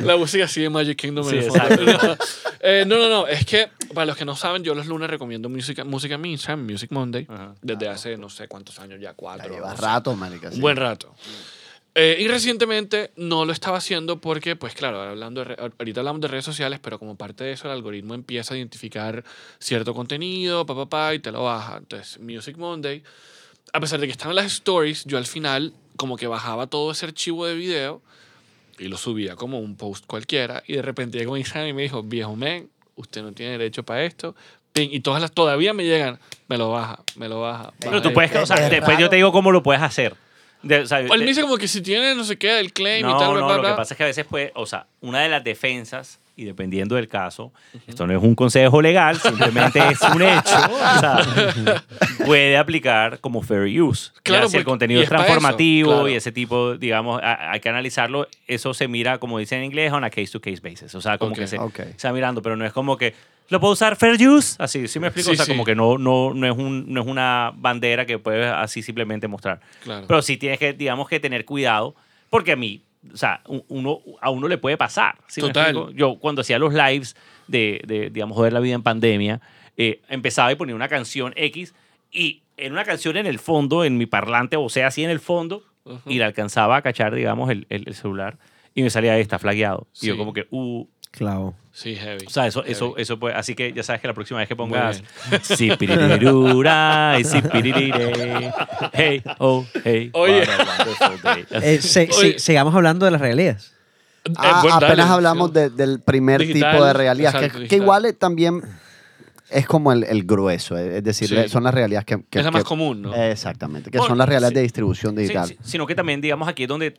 [0.04, 1.64] La música así de Magic Kingdom en Sí, el fondo.
[1.64, 2.06] exacto.
[2.08, 2.16] No.
[2.60, 3.26] Eh, no, no, no.
[3.28, 6.32] Es que, para los que no saben, yo los lunes recomiendo música, música en mi
[6.32, 7.54] Instagram, Music Monday, Ajá.
[7.62, 9.48] desde hace no sé cuántos años ya, cuatro.
[9.54, 9.82] lleva no sé.
[9.82, 10.48] rato, marica.
[10.50, 10.56] sí.
[10.56, 11.14] Un buen rato.
[11.98, 16.28] Eh, y recientemente no lo estaba haciendo porque, pues claro, hablando de ahorita hablamos de
[16.28, 19.24] redes sociales, pero como parte de eso el algoritmo empieza a identificar
[19.60, 21.78] cierto contenido, pa, pa, pa, y te lo baja.
[21.78, 23.02] Entonces, Music Monday,
[23.72, 27.06] a pesar de que estaban las stories, yo al final como que bajaba todo ese
[27.06, 28.02] archivo de video
[28.78, 32.02] y lo subía como un post cualquiera y de repente llegó Instagram y me dijo,
[32.02, 34.36] viejo men, usted no tiene derecho para esto.
[34.74, 37.72] Y todas las todavía me llegan, me lo baja, me lo baja.
[37.78, 40.14] Pero baja tú puedes, o sea, Es después yo te digo cómo lo puedes hacer.
[40.66, 43.00] De- o sea, él de- dice como que si tiene no sé qué, el claim
[43.06, 43.76] y no, tal, bla, no, bla, lo que bla.
[43.76, 47.08] pasa es que a veces puede, o sea, una de las defensas, y dependiendo del
[47.08, 47.50] caso,
[47.86, 51.82] esto no es un consejo legal, simplemente es un hecho, o sea,
[52.24, 54.10] puede aplicar como fair use.
[54.16, 56.08] Ya Claro, si el contenido es eso, transformativo claro.
[56.08, 59.92] y ese tipo, digamos, a- hay que analizarlo, eso se mira, como dicen en inglés,
[59.92, 60.94] on a case-to-case basis.
[60.94, 61.80] O sea, como Ok, que se, ok.
[61.96, 63.14] se va mirando, pero no es como que
[63.48, 65.28] lo puedo usar fair use, así, ¿sí me explico?
[65.30, 65.52] Sí, o sea, sí.
[65.52, 69.28] como que no, no, no, es un, no es una bandera que puedes así simplemente
[69.28, 69.60] mostrar.
[69.84, 70.04] Claro.
[70.06, 71.94] Pero sí tienes que, digamos, que tener cuidado,
[72.28, 75.16] porque a mí, o sea, un- uno, a uno le puede pasar.
[75.28, 75.94] ¿sí me Total.
[75.94, 77.16] Yo cuando hacía los lives
[77.48, 79.40] de, de, digamos, joder la vida en pandemia,
[79.76, 81.74] eh, empezaba y ponía una canción X
[82.10, 85.20] y en una canción en el fondo, en mi parlante, o sea, así en el
[85.20, 85.62] fondo,
[86.06, 88.38] y la alcanzaba a cachar, digamos, el, el- el celular
[88.74, 89.86] y me salía esta flagueado.
[90.00, 91.54] Y yo como que, uh, Claro.
[91.78, 92.24] Sí, heavy.
[92.26, 93.02] o sea, eso, eso, Heavy.
[93.02, 93.34] eso puede.
[93.34, 95.02] Así que ya sabes que la próxima vez que pongas.
[95.42, 98.50] Zipirirura, y zipiririre,
[98.92, 100.10] Hey, oh, hey.
[100.14, 100.42] Oye.
[101.50, 102.32] Eh, se- Oye.
[102.32, 103.72] se- sigamos hablando de las regalías.
[104.24, 105.54] Eh, Ah, bueno, dale, apenas hablamos sí.
[105.54, 107.82] de- del primer Digital, tipo de regalías, que, exacto, que digital.
[107.82, 108.62] igual eh, también
[109.50, 111.48] es como el, el grueso, eh, es decir, Sí.
[111.48, 112.16] son las regalías que...
[112.28, 113.14] que- Es la que- más común, ¿no?
[113.14, 114.54] Exactamente, que Bueno, son las regalías sí.
[114.56, 115.48] de distribución Sí, digital.
[115.48, 116.98] sí, sino que también, digamos, aquí es donde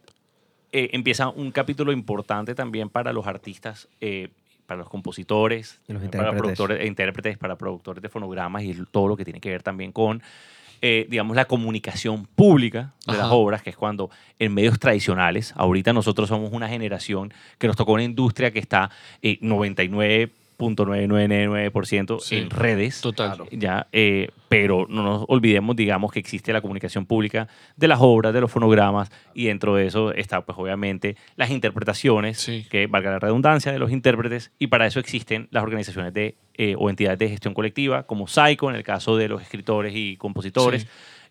[0.71, 4.29] eh, empieza un capítulo importante también para los artistas, eh,
[4.67, 9.07] para los compositores, Y los para productores, e intérpretes, para productores de fonogramas y todo
[9.07, 10.21] lo que tiene que ver también con,
[10.81, 15.93] eh, digamos, la comunicación pública de las obras, que es cuando en medios tradicionales, ahorita
[15.93, 19.39] nosotros somos una generación que nos tocó una industria que está eh,
[20.57, 22.37] 99.999% Sí.
[22.37, 23.01] en redes.
[23.01, 23.37] Total.
[23.51, 28.33] Ya, eh, pero no nos olvidemos, digamos, que existe la comunicación pública de las obras,
[28.33, 32.65] de los fonogramas, y dentro de eso está, pues, obviamente, las interpretaciones, Sí.
[32.69, 36.75] que valga la redundancia, de los intérpretes, y para eso existen las organizaciones de, eh,
[36.77, 40.83] o entidades de gestión colectiva, como SAICO, en el caso de los escritores y compositores,
[40.83, 40.87] Sí.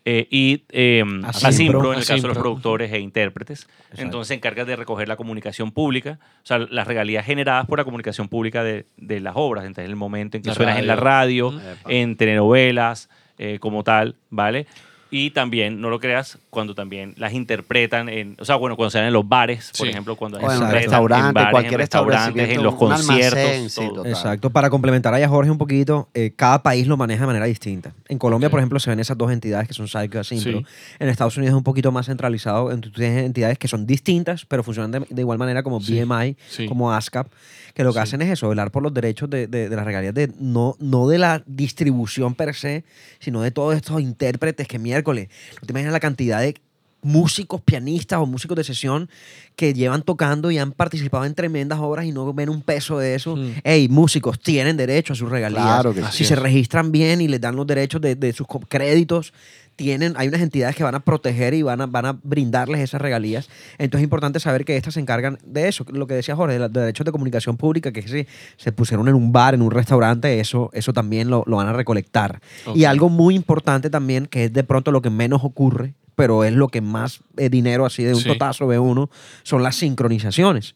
[0.08, 1.48] Eh, y eh, Asimpro.
[1.48, 3.66] Asimpro, en el caso de los productores e intérpretes.
[3.96, 7.84] Entonces se encarga de recoger la comunicación pública, o sea, las regalías generadas por la
[7.84, 9.64] comunicación pública de, de las obras.
[9.64, 11.50] Entonces, el momento en que La suenas en la radio.
[11.50, 11.90] radio, Epa.
[11.92, 14.68] en telenovelas, eh, como tal, ¿vale?
[15.18, 18.98] Y también, no lo creas, cuando también las interpretan en, o sea, bueno, cuando se
[18.98, 19.90] dan en los bares, por Sí.
[19.90, 23.38] ejemplo, cuando O en un interpretan restaurante, bares, cualquier en restaurantes, en los conciertos.
[23.38, 23.82] almacén, sí.
[24.04, 24.50] Exacto.
[24.50, 27.92] Para complementar a Jorge un poquito, eh, cada país lo maneja de manera distinta.
[28.08, 30.64] En Colombia, por ejemplo, se ven esas dos entidades que son Psycho y.
[30.98, 32.70] En Estados Unidos es un poquito más centralizado.
[32.70, 35.94] En- entidades que son distintas, pero funcionan de, de igual manera como Sí.
[35.98, 36.66] BMI, Sí.
[36.66, 37.28] como ASCAP,
[37.76, 38.02] que lo que Sí.
[38.04, 41.06] hacen es eso, velar por los derechos de, de- de las regalías, de, no, no
[41.08, 42.84] de la distribución per se,
[43.20, 45.28] sino de todos estos intérpretes que miércoles,
[45.60, 46.56] no te imaginas la cantidad de
[47.02, 49.08] músicos, pianistas o músicos de sesión
[49.54, 53.14] que llevan tocando y han participado en tremendas obras y no ven un peso de
[53.14, 53.36] eso.
[53.36, 53.50] Mm.
[53.62, 55.62] Ey, músicos tienen derecho a sus regalías.
[55.62, 59.32] Claro que si se registran bien y les dan los derechos de, de sus créditos,
[59.76, 63.00] tienen, hay unas entidades que van a proteger y van a, van a brindarles esas
[63.00, 63.48] regalías.
[63.78, 66.60] Entonces es importante saber que estas se encargan de eso, lo que decía Jorge, de
[66.60, 70.40] los derechos de comunicación pública, que si se pusieron en un bar, en un restaurante,
[70.40, 72.40] eso, eso también lo, lo van a recolectar.
[72.74, 76.52] Y algo muy importante también, que es de pronto lo que menos ocurre, pero es
[76.54, 78.28] lo que más eh, dinero así de un Sí.
[78.28, 79.10] totazo ve uno,
[79.42, 80.74] son las sincronizaciones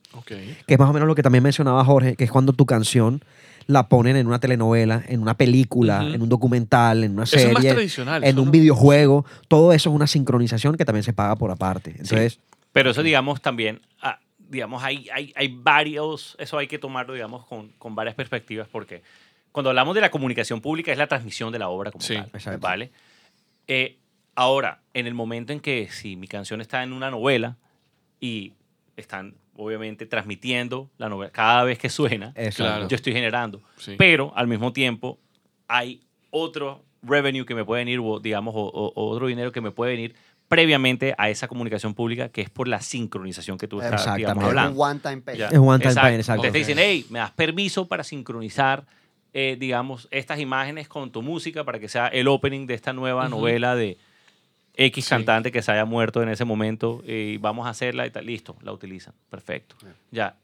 [0.67, 3.25] que es más o menos lo que también mencionaba Jorge, que es cuando tu canción
[3.71, 7.43] la ponen en una telenovela, en una película, en un documental, en una Eso es
[7.43, 8.23] serie, más tradicional.
[8.25, 9.25] en eso un no- videojuego.
[9.49, 11.91] Todo eso es una sincronización que también se paga por aparte.
[11.91, 12.41] Entonces,
[12.73, 17.47] Pero eso, digamos, también, ah, digamos, hay, hay, hay varios, eso hay que tomarlo, digamos,
[17.47, 19.03] con, con varias perspectivas, porque
[19.53, 22.31] cuando hablamos de la comunicación pública es la transmisión de la obra como Sí, tal,
[22.35, 22.61] exacto.
[22.61, 22.91] ¿vale?
[23.67, 23.99] Eh,
[24.35, 27.57] ahora, en el momento en que si mi canción está en una novela,
[28.21, 28.53] y
[28.97, 32.33] están obviamente transmitiendo la novela cada vez que suena.
[32.57, 32.89] Claro.
[32.89, 33.63] Yo estoy generando.
[33.77, 33.95] Sí.
[33.99, 35.19] Pero al mismo tiempo
[35.69, 39.93] hay otro revenue que me puede venir, o, digamos, o, otro dinero que me puede
[39.93, 40.15] venir
[40.49, 44.43] previamente a esa comunicación pública que es por la sincronización que tú estás digamos, Exactamente.
[44.43, 44.73] Es hablando.
[44.73, 45.43] un one time pay.
[45.43, 46.45] Es one time pay, exacto.
[46.45, 48.85] Entonces te dicen, hey, me das permiso para sincronizar,
[49.33, 53.29] eh, digamos, estas imágenes con tu música para que sea el opening de esta nueva
[53.29, 53.99] novela de
[54.75, 55.11] X Sí.
[55.11, 58.27] cantante que se haya muerto en ese momento y vamos a hacerla y tal.
[58.27, 59.15] Listo, la utilizan.
[59.29, 59.77] Perfecto.
[60.11, 60.37] Ya,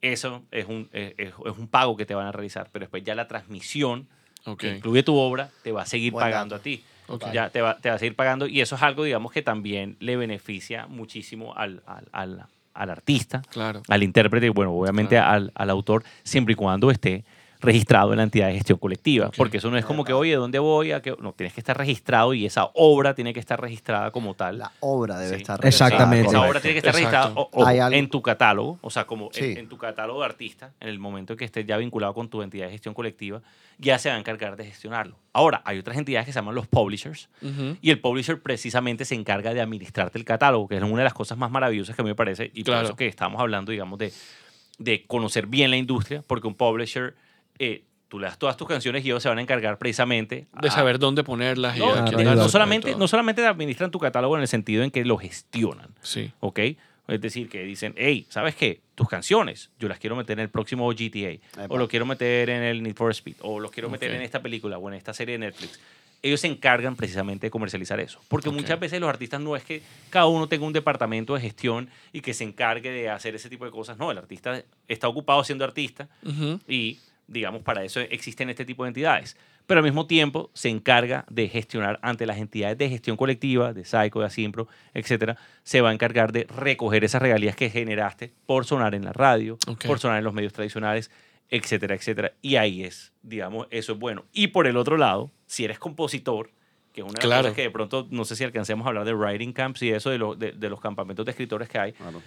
[0.00, 3.26] eso es un, es, un pago que te van a realizar, pero después ya la
[3.28, 4.06] transmisión
[4.58, 6.82] que incluye tu obra te va a seguir pagando a ti.
[7.08, 7.32] Ok.
[7.32, 9.96] Ya te va, te va a seguir pagando y eso es algo, digamos, que también
[10.00, 13.82] le beneficia muchísimo al, al, al- al artista Claro.
[13.88, 15.32] al intérprete y, bueno, obviamente Claro.
[15.32, 17.24] al, al autor, siempre y cuando esté
[17.60, 19.30] registrado en la entidad de gestión colectiva.
[19.36, 20.92] Porque eso no es como que, oye, ¿dónde voy?
[20.92, 21.14] ¿A qué?
[21.20, 24.58] No, tienes que estar registrado y esa obra tiene que estar registrada como tal.
[24.58, 25.42] La obra debe Sí.
[25.42, 26.28] estar Exactamente.
[26.28, 27.28] Esa registrada, obra tiene que estar Exacto.
[27.34, 29.58] registrada o- o en tu catálogo, o sea, como en- Sí.
[29.58, 32.42] en, tu catálogo de artista, en el momento en que estés ya vinculado con tu
[32.42, 33.42] entidad de gestión colectiva,
[33.78, 35.16] ya se va a encargar de gestionarlo.
[35.32, 37.28] Ahora, hay otras entidades que se llaman los publishers,
[37.82, 41.14] y el publisher precisamente se encarga de administrarte el catálogo, que es una de las
[41.14, 42.80] cosas más maravillosas que a mí me parece, y Claro.
[42.80, 44.12] por eso que estamos hablando, digamos, de,
[44.78, 47.14] de conocer bien la industria, porque un publisher,
[47.58, 50.68] eh, tú le das todas tus canciones y ellos se van a encargar precisamente De
[50.68, 54.42] a- saber dónde ponerlas y No, a quién solamente, no solamente administran tu catálogo en
[54.42, 56.32] el sentido en que lo gestionan, Sí.
[56.40, 56.60] ¿ok?
[57.08, 58.82] Es decir, que dicen, hey, ¿sabes qué?
[58.94, 61.66] Tus canciones, yo las quiero meter en el próximo GTA, Epa.
[61.68, 64.42] o lo quiero meter en el Need for Speed, o lo quiero meter en esta
[64.42, 65.80] película o en esta serie de Netflix.
[66.20, 68.20] Ellos se encargan precisamente de comercializar eso.
[68.28, 71.88] Porque muchas veces los artistas no es que cada uno tenga un departamento de gestión
[72.12, 73.96] y que se encargue de hacer ese tipo de cosas.
[73.98, 76.08] No, el artista está ocupado siendo artista
[76.66, 79.36] y, digamos, para eso existen este tipo de entidades.
[79.66, 83.84] Pero al mismo tiempo se encarga de gestionar ante las entidades de gestión colectiva, de
[83.84, 88.64] Psycho, de Asimpro, etcétera, se va a encargar de recoger esas regalías que generaste por
[88.64, 91.10] sonar en la radio, por sonar en los medios tradicionales,
[91.50, 92.32] etcétera, etcétera.
[92.40, 94.24] Y ahí es, digamos, eso es bueno.
[94.32, 96.50] Y por el otro lado, si eres compositor,
[96.94, 99.04] que es una de las cosas que de pronto, no sé si alcancemos a hablar
[99.04, 101.92] de writing camps y eso de, lo- de- de los campamentos de escritores que hay,
[101.92, 102.22] Claro.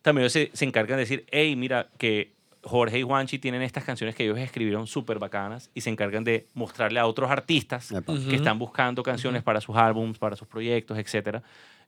[0.00, 2.32] también se, se encargan de decir, hey, mira, que
[2.68, 6.48] Jorge y Juanchi tienen estas canciones que ellos escribieron súper bacanas y se encargan de
[6.54, 7.92] mostrarle a otros artistas
[8.28, 11.42] que están buscando canciones para sus álbums, para sus proyectos, etcétera.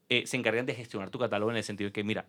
[0.08, 2.24] Eh, se encargan de gestionar tu catálogo en el sentido de que, mira,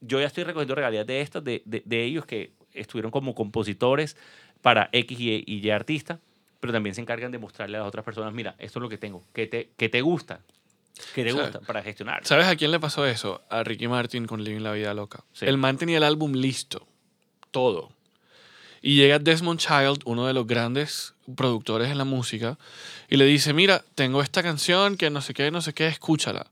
[0.00, 4.16] yo ya estoy recogiendo regalías de estas, de, de- de ellos que estuvieron como compositores
[4.60, 6.18] para X y, y Y artista,
[6.60, 8.98] pero también se encargan de mostrarle a las otras personas, mira, esto es lo que
[8.98, 10.40] tengo, que te, que te gusta,
[11.14, 12.26] que te O sea, gusta para gestionar.
[12.26, 13.42] ¿Sabes a quién le pasó eso?
[13.48, 15.24] A Ricky Martin con Living la Vida Loca.
[15.32, 15.46] Sí.
[15.46, 16.86] El man tenía el álbum listo.
[17.56, 17.88] Todo.
[18.82, 22.58] Y llega Desmond Child, uno de los grandes productores en la música,
[23.08, 26.48] y le dice, mira, tengo esta canción que no sé qué, no sé qué, escúchala.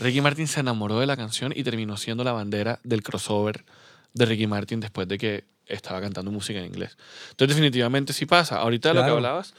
[0.00, 3.64] Ricky Martin se enamoró de la canción y terminó siendo la bandera del crossover
[4.12, 6.98] de Ricky Martin después de que estaba cantando música en inglés.
[7.30, 8.58] Entonces definitivamente sí pasa.
[8.58, 9.16] Ahorita de lo que Claro.
[9.16, 9.54] hablabas,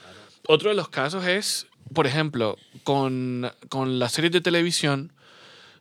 [0.46, 5.12] otro de los casos es, por ejemplo, con, con las series de televisión,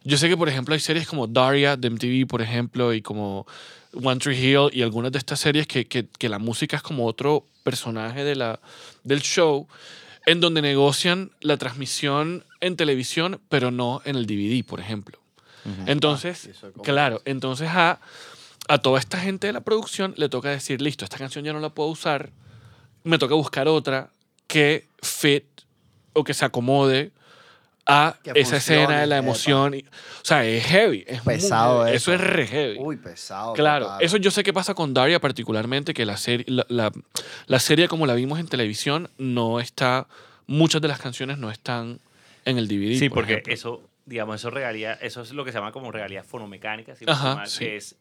[0.05, 3.45] yo sé que, por ejemplo, hay series como Daria de MTV, por ejemplo, y como
[3.93, 7.05] One Tree Hill y algunas de estas series que, que, que la música es como
[7.05, 8.59] otro personaje de la,
[9.03, 9.67] del show,
[10.25, 15.19] en donde negocian la transmisión en televisión, pero no en el DVD, por ejemplo.
[15.87, 17.99] Entonces, Ah, eso es como- claro, entonces a,
[18.67, 21.59] a toda esta gente de la producción le toca decir, listo, esta canción ya no
[21.59, 22.29] la puedo usar,
[23.03, 24.09] me toca buscar otra
[24.47, 25.45] que fit
[26.13, 27.11] o que se acomode
[27.88, 29.74] a Que esa escena de la emoción.
[29.76, 31.04] y- o sea, es heavy.
[31.08, 31.95] Es muy Pesado heavy.
[31.95, 32.12] eso.
[32.12, 32.78] Eso es re heavy.
[32.80, 33.54] Uy, pesado.
[33.54, 34.04] Claro, total.
[34.04, 36.91] eso yo sé que pasa con Daria particularmente, que la, serie la, la-
[37.45, 40.08] la serie como la vimos en televisión no está,
[40.48, 42.00] muchas de las canciones no están
[42.45, 42.98] en el DVD.
[42.98, 43.54] Sí, por porque ejemplo.
[43.54, 47.36] eso, digamos, eso regalía, eso es lo que se llama como regalía fonomecánica, si Ajá,
[47.36, 47.60] mal, sí.
[47.60, 47.95] que es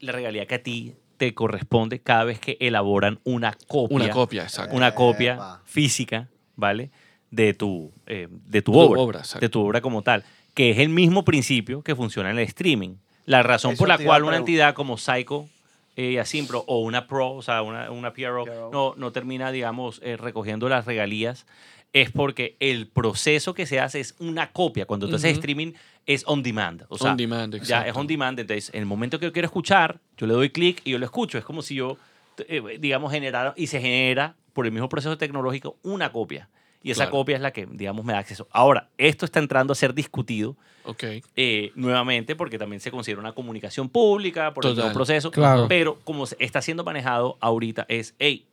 [0.00, 4.42] la regalía que a ti te corresponde cada vez que elaboran una copia, Una copia,
[4.44, 4.74] exacto.
[4.76, 5.62] una copia Epa.
[5.64, 6.90] física, ¿vale?
[7.30, 10.88] De tu, eh, de tu Tu obra, de tu obra como tal, que es el
[10.88, 12.96] mismo principio que funciona en el streaming.
[13.26, 15.46] La razón Eso por la cual una entidad como Psycho
[15.96, 18.70] eh, y Asimpro o una Pro, o sea, una, una PRO, PRO.
[18.72, 21.44] no, no termina, digamos, eh, recogiendo las regalías,
[21.92, 24.86] es porque el proceso que se hace es una copia.
[24.86, 25.40] Cuando tú haces Ujú.
[25.40, 25.72] streaming
[26.06, 26.84] es on demand.
[26.88, 28.38] O sea, On demand, ya es on demand.
[28.38, 31.04] Entonces, en el momento que yo quiero escuchar, yo le doy clic y yo lo
[31.04, 31.38] escucho.
[31.38, 31.98] Es como si yo,
[32.46, 36.48] eh, digamos, generara y se genera por el mismo proceso tecnológico una copia.
[36.82, 37.10] Y esa Claro.
[37.12, 38.46] copia es la que, digamos, me da acceso.
[38.52, 41.04] Ahora, esto está entrando a ser discutido Ok.
[41.36, 44.84] eh, nuevamente porque también se considera una comunicación pública por el Total.
[44.84, 45.30] mismo proceso.
[45.30, 45.66] Claro.
[45.68, 48.46] Pero como se está siendo manejado ahorita es, hey,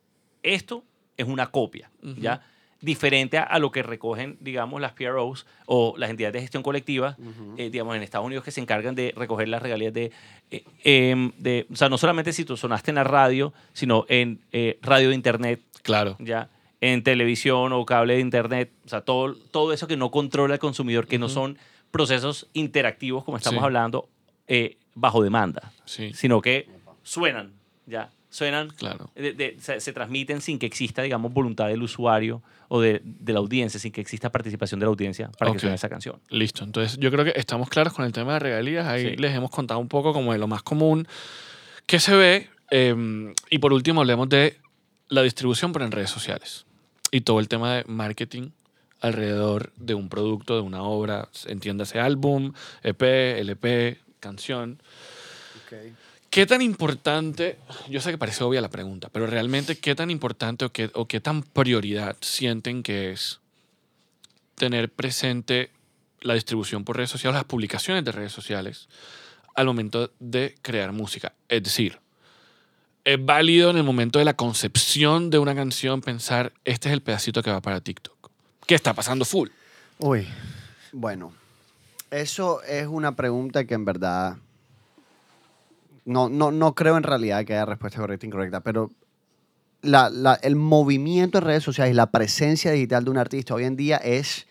[0.44, 0.84] esto
[1.18, 1.90] es una copia.
[2.02, 2.42] ¿ya?
[2.82, 7.18] diferente a, a lo que recogen, digamos, las PROs o las entidades de gestión colectiva,
[7.58, 10.12] eh, digamos, en Estados Unidos que se encargan de recoger las regalías de,
[10.52, 14.40] eh, em, de, o sea, no solamente si tú sonaste en la radio, sino en
[14.52, 16.16] eh, radio de internet, Claro.
[16.20, 16.50] ya,
[16.82, 20.60] en televisión o cable de internet, o sea, todo, todo eso que no controla el
[20.60, 21.58] consumidor, que no son
[21.92, 23.66] procesos interactivos, como estamos Sí.
[23.66, 24.10] hablando,
[24.48, 26.12] eh, bajo demanda, Sí.
[26.14, 26.68] sino que
[27.04, 27.54] suenan,
[27.86, 29.10] ya, suenan Claro.
[29.16, 33.32] de- de- se, se transmiten sin que exista, digamos, voluntad del usuario o de, de
[33.34, 36.20] la audiencia, sin que exista participación de la audiencia para que suene esa canción.
[36.30, 38.86] Listo, entonces yo creo que estamos claros con el tema de regalías.
[38.88, 39.16] Ahí Sí.
[39.16, 41.08] les hemos contado un poco como de lo más común
[41.86, 42.50] que se ve.
[42.72, 44.58] eh, y por último hablemos de
[45.10, 46.66] la distribución por en redes sociales
[47.12, 48.50] y todo el tema de marketing
[49.02, 53.02] alrededor de un producto, de una obra, entiéndase álbum, EP,
[53.40, 54.82] LP, canción.
[56.30, 57.58] ¿Qué tan importante,
[57.90, 61.08] yo sé que parece obvia la pregunta, pero realmente qué tan importante o qué, o
[61.08, 63.40] qué tan prioridad sienten que es
[64.56, 65.72] tener presente
[66.22, 68.90] la distribución por redes sociales, las publicaciones de redes sociales
[69.54, 71.34] al momento de crear música?
[71.48, 72.00] Es decir,
[73.06, 77.02] es válido en el momento de la concepción de una canción pensar, este es el
[77.02, 78.30] pedacito que va para TikTok.
[78.68, 79.50] ¿Qué está pasando full?
[80.00, 80.28] Uy,
[80.92, 81.32] bueno,
[82.12, 84.38] eso es una pregunta que en verdad
[86.04, 88.92] no, no, no creo en realidad que haya respuesta correcta e incorrecta, pero
[89.82, 93.66] la- la- el movimiento en redes sociales y la presencia digital de un artista hoy
[93.66, 94.48] en día es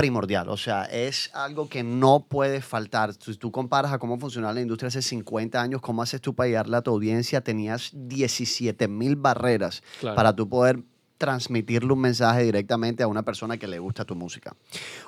[0.00, 3.12] primordial, o sea, es algo que no puede faltar.
[3.14, 6.48] Si tú comparas a cómo funcionaba la industria hace 50 años, cómo haces tú para
[6.48, 10.16] llegarle a tu audiencia, tenías 17 mil barreras Claro.
[10.16, 10.80] para tú poder
[11.18, 14.56] transmitirle un mensaje directamente a una persona que le gusta tu música.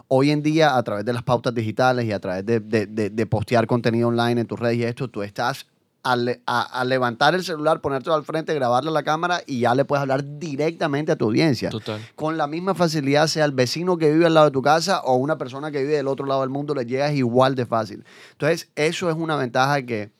[0.09, 3.09] Hoy en día, a través de las pautas digitales y a través de, de- de-
[3.09, 5.67] de postear contenido online en tus redes y esto, tú estás
[6.05, 9.61] a, le- a- a levantar el celular, ponértelo al frente, grabarle a la cámara y
[9.61, 11.71] ya le puedes hablar directamente a tu audiencia.
[11.71, 12.01] Total.
[12.17, 15.15] Con la misma facilidad, sea el vecino que vive al lado de tu casa o
[15.17, 18.05] una persona que vive del otro lado del mundo, le llegas igual de fácil.
[18.33, 20.11] Entonces, eso es una ventaja que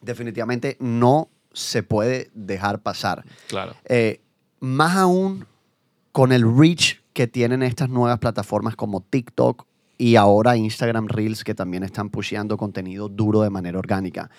[0.00, 3.24] definitivamente no se puede dejar pasar.
[3.48, 3.74] Claro.
[3.86, 4.20] Eh,
[4.60, 5.46] más aún
[6.12, 9.66] con el reach que tienen estas nuevas plataformas como TikTok
[10.00, 14.30] y ahora Instagram Reels que también están pusheando contenido duro de manera orgánica.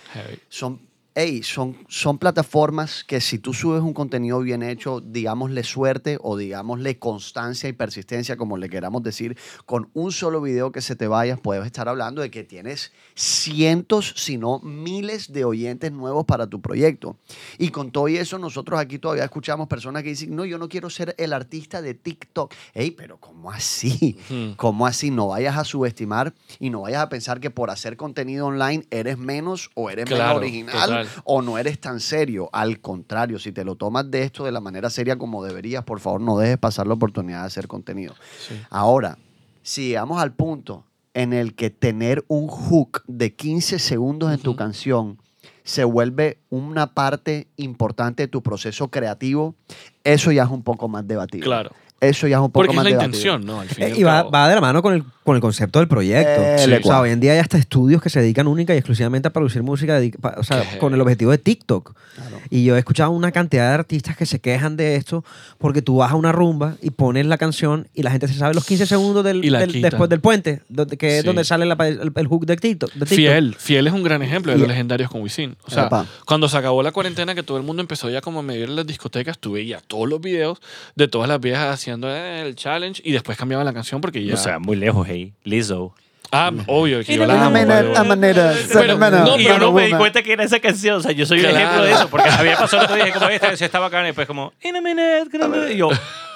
[0.50, 0.80] Son,
[1.14, 6.38] hey, son, son plataformas que si tú subes un contenido bien hecho, digámosle suerte o
[6.38, 11.08] digámosle constancia y persistencia, como le queramos decir, con un solo video que se te
[11.08, 16.48] vaya, puedes estar hablando de que tienes cientos, si no miles de oyentes nuevos para
[16.48, 17.18] tu proyecto.
[17.58, 20.70] Y con todo y eso, nosotros aquí todavía escuchamos personas que dicen, no, yo no
[20.70, 22.54] quiero ser el artista de TikTok.
[22.74, 24.18] Hey, pero ¿cómo así?
[24.56, 25.12] ¿Cómo así?
[25.12, 29.18] No vayas a subestimar y no vayas a pensar que por hacer contenido online eres
[29.18, 31.24] menos o eres Claro, menos original total.
[31.26, 32.50] o no eres tan serio.
[32.54, 36.00] Al contrario, si te lo tomas de esto de la manera seria como deberías, por
[36.00, 38.16] favor no dejes pasar la oportunidad de hacer contenido.
[38.48, 38.56] Sí.
[38.70, 39.18] Ahora,
[39.62, 44.56] si llegamos al punto en el que tener un hook de 15 segundos en tu
[44.56, 45.18] canción
[45.64, 49.56] se vuelve una parte importante de tu proceso creativo,
[50.04, 51.46] eso ya es un poco más debatible.
[51.46, 51.72] Claro.
[52.02, 53.18] Eso ya es un poco Porque es más la debatible.
[53.18, 53.62] intención, ¿no?
[53.62, 55.78] Al fin Eh, al y va, va de la mano con el, con el concepto
[55.78, 56.42] del proyecto.
[56.42, 58.78] Eh, o le sea, hoy en día hay hasta estudios que se dedican única y
[58.78, 60.00] exclusivamente a producir música,
[60.36, 61.94] o sea, Qué con el objetivo de TikTok.
[62.16, 62.38] Claro.
[62.50, 65.24] Y yo he escuchado una cantidad de artistas que se quejan de esto
[65.60, 68.56] porque tú vas a una rumba y pones la canción y la gente se sabe
[68.56, 71.28] los 15 segundos del, Y del- después del puente, donde, que es Sí.
[71.28, 72.90] donde sale la- el, el hook de TikTok.
[72.94, 73.16] de TikTok.
[73.16, 75.56] Fiel, Fiel es un gran ejemplo de Y- los legendarios con Wisin.
[75.66, 76.08] O sea, Epa.
[76.26, 78.76] cuando se acabó la cuarentena, que todo el mundo empezó ya como a medir en
[78.76, 80.58] las discotecas, tú veías todos los videos
[80.96, 84.34] de todas las viejas haciendo eh, el challenge y después cambiaban la canción porque ya.
[84.34, 85.34] O sea, muy lejos, hey.
[85.44, 85.94] Lizzo.
[86.32, 87.52] ah, obvio que yo la amo.
[87.52, 90.98] Manera, manera, Pero no, y yo no me di cuenta que era esa canción.
[90.98, 91.58] O sea, yo soy un Claro.
[91.58, 92.08] ejemplo de eso.
[92.10, 94.76] Porque había pasado otro día y como esta canción estaba bacana y después como, in
[94.76, 95.90] a minute, minute", Y yo,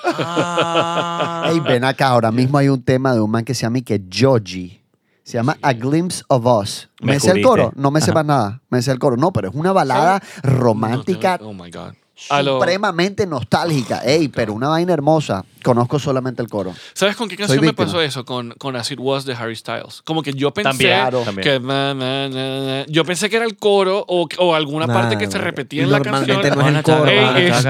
[0.04, 1.50] ah.
[1.52, 3.82] Ey, ven acá, ahora mismo hay un tema de un man que se llama y
[3.82, 4.82] que Joji.
[5.24, 6.88] Se llama A Glimpse of Us.
[7.02, 7.72] Me ¿Me sé el coro?
[7.76, 8.62] No me sepas nada.
[8.70, 9.18] Me sé el coro.
[9.18, 11.94] No, pero es una balada romántica No, oh my God.
[12.30, 14.00] A lo- supremamente nostálgica.
[14.06, 15.44] Ey, pero una vaina hermosa.
[15.64, 16.76] Conozco solamente el coro.
[16.94, 18.24] ¿Sabes con qué canción me pasó eso?
[18.24, 20.04] Con, con As It Was de Harry Styles.
[20.04, 21.24] Como que yo pensé También, Claro.
[21.42, 22.86] que na, na, na, na.
[22.88, 26.02] yo pensé que era el coro o, o alguna parte que se repetía en la
[26.02, 26.38] canción.
[26.38, 27.66] no es el coro, Ey, es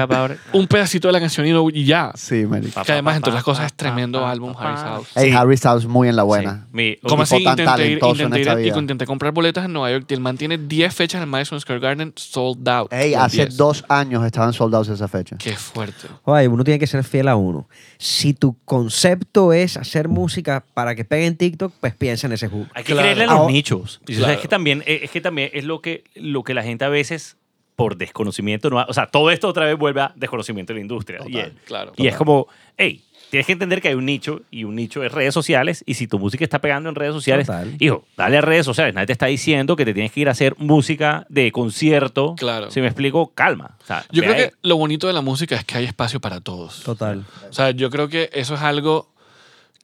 [0.52, 2.12] un pedacito de la canción y, lo- y ya.
[2.16, 2.82] Sí, marica.
[2.84, 5.08] Que además, entre otras cosas, es tremendo álbum Harry Styles.
[5.16, 5.36] Ey, Sí.
[5.36, 6.66] Harry Styles muy en la buena.
[6.66, 6.76] Sí.
[6.76, 7.42] Mi- Como así?
[7.42, 7.66] tan Intenté, ir,
[7.98, 8.78] talentoso en intenté, ir- vida.
[8.78, 11.58] intenté comprar boletas en Nueva York y el man tiene 10 fechas en el Madison
[11.60, 12.92] Square Garden sold out.
[12.92, 13.56] Ey, hace 10.
[13.56, 15.36] dos años estaban soldados esa fecha.
[15.38, 16.08] Qué fuerte.
[16.24, 17.68] Oye, uno tiene que ser fiel a uno.
[17.96, 22.48] Si tu concepto es hacer música para que pegue en TikTok, pues piensa en ese
[22.48, 22.68] hook.
[22.74, 23.06] Hay que Claro.
[23.06, 24.00] creerle a los Ahora- nichos.
[24.06, 26.84] O sea, es que también, es que también es lo que, lo que la gente
[26.84, 27.38] a veces
[27.76, 28.68] por desconocimiento.
[28.70, 31.18] No, o sea, todo esto otra vez vuelve a desconocimiento de la industria.
[31.26, 34.64] y Total, claro, Y es como, hey, tienes que entender que hay un nicho y
[34.64, 35.82] un nicho es redes sociales.
[35.86, 37.74] Y si tu música está pegando en redes sociales, Total.
[37.78, 38.94] hijo, dale a redes sociales.
[38.94, 42.34] Nadie te está diciendo que te tienes que ir a hacer música de concierto.
[42.36, 42.70] Claro.
[42.70, 43.76] Si me explico, calma.
[43.82, 44.42] O sea, Yo creo ahí.
[44.44, 46.82] que lo bonito de la música es que hay espacio para todos.
[46.82, 47.24] Total.
[47.48, 49.08] O sea, yo creo que eso es algo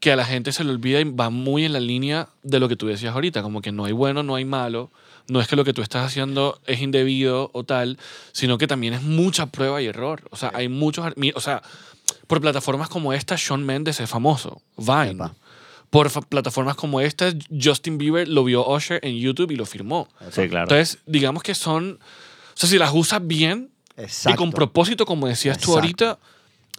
[0.00, 2.68] que a la gente se le olvida y va muy en la línea de lo
[2.68, 4.90] que tú decías ahorita, como que no hay bueno, no hay malo,
[5.28, 7.98] no es que lo que tú estás haciendo es indebido o tal,
[8.32, 10.22] sino que también es mucha prueba y error.
[10.30, 11.62] O sea, hay muchos, o sea,
[12.26, 15.10] por plataformas como esta, Shawn Mendes es famoso, Vine.
[15.12, 15.34] Epa.
[15.90, 20.08] Por plataformas como esta, Justin Bieber lo vio Usher en YouTube y lo firmó.
[20.30, 20.62] Sí, claro.
[20.64, 24.38] Entonces, digamos que son, o sea, si las usas bien y Exacto.
[24.38, 25.80] con propósito, como decías tú Exacto.
[25.80, 26.18] ahorita,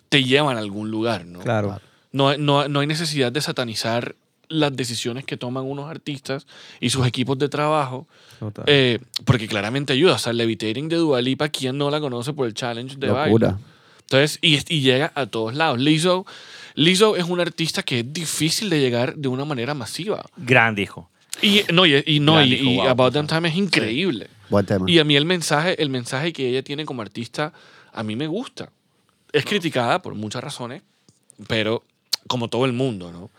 [0.10, 1.40] te llevan a algún lugar, ¿no?
[1.40, 1.80] Claro.
[2.12, 4.16] No, no, no hay necesidad de satanizar
[4.48, 6.46] las decisiones que toman unos artistas
[6.80, 8.08] y sus equipos de trabajo,
[8.66, 10.14] eh, porque claramente ayuda.
[10.14, 13.48] O sea, Levitating de Dua Lipa, ¿quién no la conoce por el challenge de Locura.
[13.50, 13.64] baile?
[14.14, 15.80] Entonces, y, y llega a todos lados.
[15.80, 16.26] Lizzo,
[16.76, 20.24] Lizzo es un artista que es difícil de llegar de una manera masiva.
[20.38, 21.10] Gran disco.
[21.42, 22.90] Y no, y, y no, Gran y, disco, y wow.
[22.90, 24.28] About Damn Time es increíble.
[24.50, 24.86] Buen tema.
[24.88, 27.54] Y a mí el mensaje, el mensaje que ella tiene como artista,
[27.92, 28.70] a mí me gusta.
[29.32, 30.84] Es criticada por muchas razones,
[31.48, 31.84] pero
[32.28, 33.32] como todo el mundo, ¿no?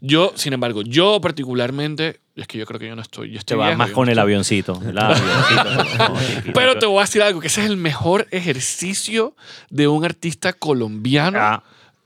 [0.00, 3.38] Yo, sin embargo, yo particularmente, es que yo creo que yo no estoy, yo Te
[3.40, 4.80] estoy vas viejo, más yo con no el estoy- avioncito.
[4.86, 6.52] El avioncito.
[6.54, 9.34] Pero te voy a decir algo, que ese es el mejor ejercicio
[9.70, 11.62] de un artista colombiano Ah,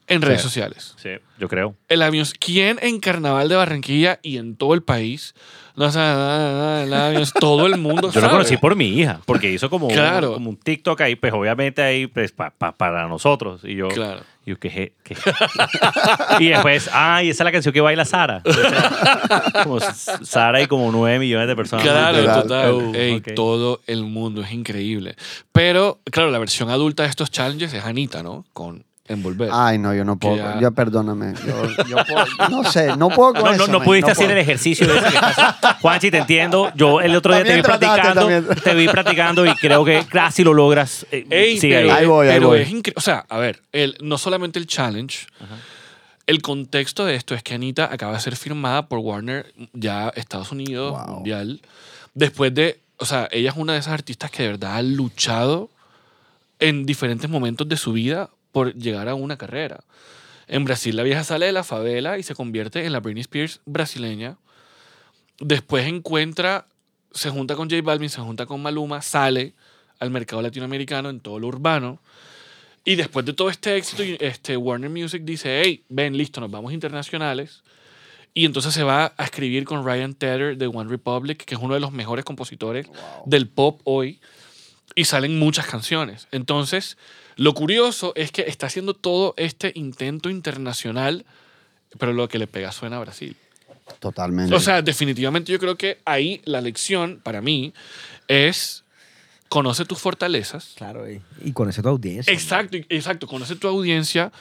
[0.07, 0.45] en redes Sí.
[0.49, 0.95] sociales.
[1.03, 1.74] sí, yo creo.
[1.89, 5.35] El avión, ¿quién en Carnaval de Barranquilla y en todo el país
[5.77, 7.25] no sabe nada del avión?
[7.41, 10.29] Todo el mundo Yo lo conocí por mi hija, porque hizo como, Claro.
[10.29, 13.61] un, como un TikTok ahí, pues obviamente ahí pues, pa- pa- para nosotros.
[13.64, 14.20] Y yo, Claro.
[14.47, 14.93] y yo, ¿qué,
[16.39, 18.43] y después, ay, esa es la canción que baila Sara.
[19.62, 21.85] Como Sara y como 9 millones de personas.
[21.85, 22.43] Claro, Literal.
[22.43, 22.70] total.
[22.70, 23.20] Oh, Ey.
[23.35, 25.16] Todo el mundo es increíble.
[25.53, 28.45] Pero, claro, la versión adulta de estos challenges es Anita, ¿no?
[28.53, 29.51] Con Envolver.
[29.53, 30.37] Ay, no, yo no puedo.
[30.37, 31.35] ya- Yo, perdóname.
[31.47, 34.25] Yo, yo puedo- no sé, no puedo con No, no, eso, no man, pudiste hacer
[34.27, 34.37] puedo.
[34.39, 34.99] el ejercicio de
[35.83, 36.73] Juanchi, te entiendo.
[36.75, 38.47] Yo el otro día te vi practicando, también.
[38.65, 41.07] te vi practicando y creo que casi lo logras.
[41.13, 42.07] Eh, Ey, sigue pero, ahí.
[42.07, 42.61] Voy, ahí pero voy.
[42.61, 42.95] es increíble.
[42.97, 45.27] O sea, a ver, el, no solamente el challenge,
[46.27, 50.51] el contexto de esto es que Anita acaba de ser firmada por Warner ya Estados
[50.51, 51.17] Unidos, Wow.
[51.17, 51.61] mundial.
[52.15, 55.69] Después de, o sea, ella es una de esas artistas que de verdad ha luchado
[56.59, 59.81] en diferentes momentos de su vida por llegar a una carrera.
[60.47, 63.61] En Brasil la vieja sale de la favela y se convierte en la Britney Spears
[63.67, 64.39] brasileña.
[65.41, 66.69] Después encuentra,
[67.11, 69.55] se junta con J Balvin, se junta con Maluma, sale
[69.99, 72.01] al mercado latinoamericano en todo lo urbano.
[72.85, 76.73] Y después de todo este éxito, este, Warner Music dice, hey, ven, listo, nos vamos
[76.73, 77.65] internacionales.
[78.35, 81.75] Y entonces se va a escribir con Ryan Tedder de One Republic, que es uno
[81.75, 82.87] de los mejores compositores
[83.27, 84.21] del pop hoy.
[84.95, 86.29] Y salen muchas canciones.
[86.31, 86.97] Entonces,
[87.37, 91.24] lo curioso es que está haciendo todo este intento internacional,
[91.99, 93.37] pero lo que le pega suena a Brasil.
[94.01, 94.55] Totalmente.
[94.55, 97.72] O sea, definitivamente yo creo que ahí la lección para mí
[98.28, 98.85] es
[99.49, 100.72] conoce tus fortalezas.
[100.76, 102.32] Claro, y, y conoce tu audiencia.
[102.32, 103.26] Exacto, y- exacto.
[103.26, 104.32] Conoce tu audiencia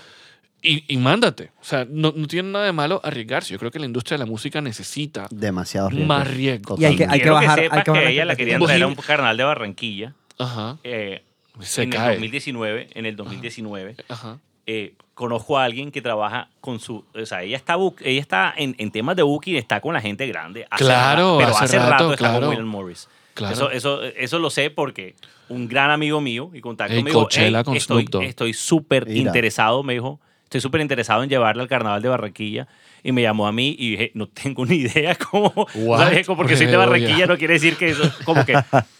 [0.61, 1.51] y, y mándate.
[1.61, 3.51] O sea, no, no tiene nada de malo arriesgarse.
[3.53, 6.07] Yo creo que la industria de la música necesita demasiado riesgo.
[6.07, 6.75] más riesgo.
[6.79, 8.83] Y hay que- hay Quiero bajar- sepas hay que bajar la ella la querían traer
[8.83, 10.77] a un carnaval de Barranquilla Ajá.
[10.83, 11.21] eh,
[11.59, 12.07] Se en cae.
[12.15, 12.89] el 2019.
[12.93, 14.37] En el 2019 Ajá.
[14.65, 17.05] eh, conozco a alguien que trabaja con su.
[17.13, 20.25] O sea, ella está, ella está en, en temas de booking, está con la gente
[20.27, 20.65] grande.
[20.69, 22.39] hace Claro, rato, pero hace hace, rato, rato, está claro.
[22.41, 23.07] con William Morris.
[23.35, 23.53] Claro.
[23.53, 25.15] Eso, eso, eso lo sé porque
[25.49, 28.23] un gran amigo mío y contacto Ey, me dijo, Coachella "Ey, con estoy, Snoop Dogg".
[28.23, 30.19] estoy súper interesado, me dijo,
[30.53, 32.67] estoy súper interesado en llevarla al carnaval de Barranquilla.
[33.01, 35.51] Y me llamó a mí y dije, no tengo ni idea cómo.
[35.55, 38.55] O sea, dije, porque soy de Barranquilla no quiere decir que eso, como que,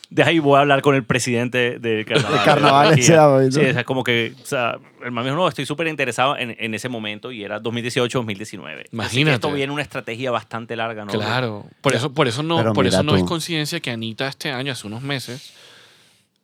[0.09, 2.39] deja y voy a hablar con el presidente del carnaval.
[2.39, 3.59] De carnaval, sea, bonito.
[3.59, 6.35] Sí, o sea, como que, o sea, el man me dijo, no, estoy súper interesado
[6.37, 8.39] en, en ese momento y era 2018-2019.
[8.41, 9.35] Así que Imagínate.
[9.35, 11.11] esto viene una estrategia bastante larga, ¿no?
[11.11, 11.65] Claro.
[11.81, 14.71] Por eso, por eso no, Pero por eso no es coincidencia que Anita este año,
[14.71, 15.53] hace unos meses,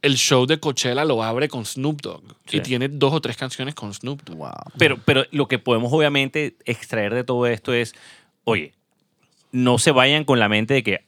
[0.02, 2.24] el show de Coachella lo abre con Snoop Dogg.
[2.46, 2.58] Sí.
[2.58, 4.38] Y tiene dos o tres canciones con Snoop Dogg.
[4.38, 4.52] Wow.
[4.78, 7.94] Pero, pero lo que podemos obviamente extraer de todo esto es,
[8.44, 8.74] oye,
[9.52, 11.00] no se vayan con la mente de que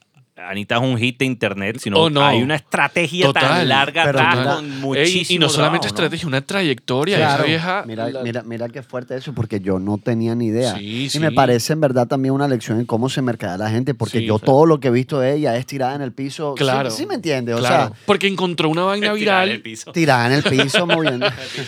[0.50, 2.24] Anita es un hit de internet, sino Oh, no.
[2.26, 6.06] hay una estrategia Total, tan larga mira- con Ey, muchísimo y no solamente trabajo, ¿no?
[6.06, 7.18] estrategia, una trayectoria.
[7.18, 7.34] Claro.
[7.44, 7.84] Esa vieja.
[7.88, 10.76] Mira, la- mira, mira qué fuerte eso, porque yo no tenía ni idea.
[10.76, 11.20] Sí, y sí.
[11.20, 14.26] me parece en verdad también una lección en cómo se mercadea la gente, porque Sí,
[14.26, 16.56] yo todo lo que he visto de ella es tirada en el piso.
[16.56, 16.90] Claro.
[16.92, 17.94] Sí, me entiendes, o Claro.
[18.06, 19.62] Porque encontró una vaina Tirar en el viral.
[19.64, 19.92] piso.
[19.92, 21.28] tirada en el piso moviendo.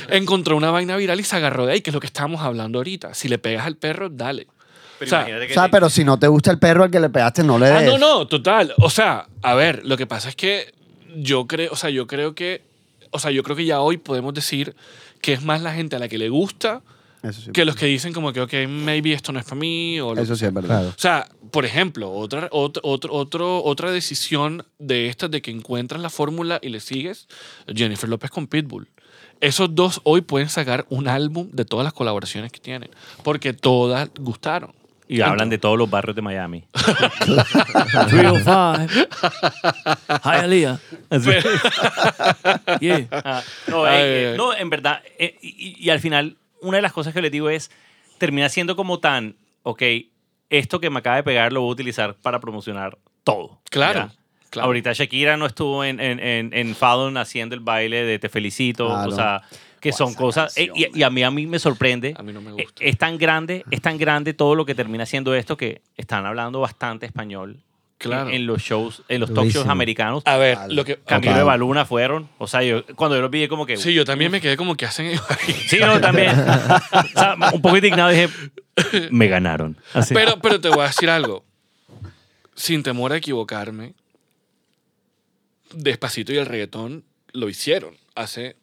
[0.10, 2.80] Encontró una vaina viral y se agarró de ahí, que es lo que estábamos hablando
[2.80, 3.14] ahorita.
[3.14, 4.48] Si le pegas al perro, dale.
[5.04, 5.70] Pero O sea, imagínate o que sea, sí.
[5.72, 7.76] pero si no te gusta el perro al que le pegaste, no le des.
[7.76, 8.74] Ah, no, no, total.
[8.80, 10.74] O sea, a ver, lo que pasa es que
[11.16, 12.62] yo creo, o sea, yo creo que,
[13.12, 14.76] o sea, yo creo que ya hoy podemos decir
[15.22, 16.82] que es más la gente a la que le gusta
[17.22, 17.52] Eso sí.
[17.52, 20.00] que los que dicen como que, ok, maybe esto no es para mí.
[20.02, 20.88] O lo Eso sí es verdad.
[20.88, 26.02] O sea, por ejemplo, otra, otra, otro, otro- otra decisión de estas de que encuentras
[26.02, 27.28] la fórmula y le sigues,
[27.74, 28.90] Jennifer López con Pitbull.
[29.40, 32.90] Esos dos hoy pueden sacar un álbum de todas las colaboraciones que tienen,
[33.24, 34.74] porque todas gustaron.
[35.08, 36.64] Y hablan de todos los barrios de Miami.
[36.74, 38.44] 305.
[40.24, 40.80] Hialeah.
[42.80, 43.08] Yeah.
[43.12, 45.02] Ah, no, Ay, eh, eh, no, en verdad.
[45.20, 47.72] eh, y, y al final, una de las cosas que les digo es,
[48.18, 49.82] termina siendo como tan, ok,
[50.50, 53.60] esto que me acaba de pegar lo voy a utilizar para promocionar todo.
[53.70, 54.12] Claro, ¿ya?
[54.50, 54.68] claro.
[54.68, 58.88] Ahorita Shakira no estuvo en, en, en, en Fallon haciendo el baile de Te Felicito.
[58.88, 59.10] Claro.
[59.10, 59.42] O sea,
[59.84, 60.58] que son cosas...
[60.58, 62.14] eh, canción, y, y a mí a mí me sorprende.
[62.18, 62.84] A mí no me eh, gusta.
[62.84, 66.60] Es tan grande, es tan grande todo lo que termina siendo esto que están hablando
[66.62, 67.62] bastante español.
[67.98, 68.30] Claro.
[68.30, 69.72] En, en los shows, en los talk shows Durísimo.
[69.72, 70.24] americanos.
[70.26, 70.98] A ver, lo que...
[70.98, 72.30] Camilo de Baluna fueron.
[72.38, 73.78] O sea, yo cuando yo los vi como que...
[73.78, 75.18] Sí, yo también me quedé como que hacen.
[75.68, 76.32] Sí, no, también.
[76.94, 78.30] O sea, un poco indignado dije,
[79.12, 79.78] me ganaron.
[79.94, 80.14] Así.
[80.14, 81.46] Pero, pero te voy a decir algo.
[82.56, 83.94] Sin temor a equivocarme,
[85.74, 87.04] Despacito y el reggaetón
[87.34, 88.56] lo hicieron hace...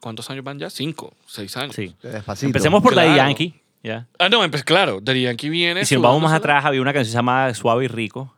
[0.00, 0.70] ¿Cuántos años van ya?
[0.70, 1.74] Cinco, seis años.
[1.74, 1.94] Sí.
[2.02, 2.46] Despacito.
[2.46, 3.16] Empecemos por la Claro.
[3.16, 3.54] Yankee.
[3.82, 4.06] ¿ya?
[4.18, 5.82] Ah, no, pues claro, Daddy Yankee viene...
[5.82, 8.34] Y si nos vamos más atrás, había una canción llamada Suave y Rico.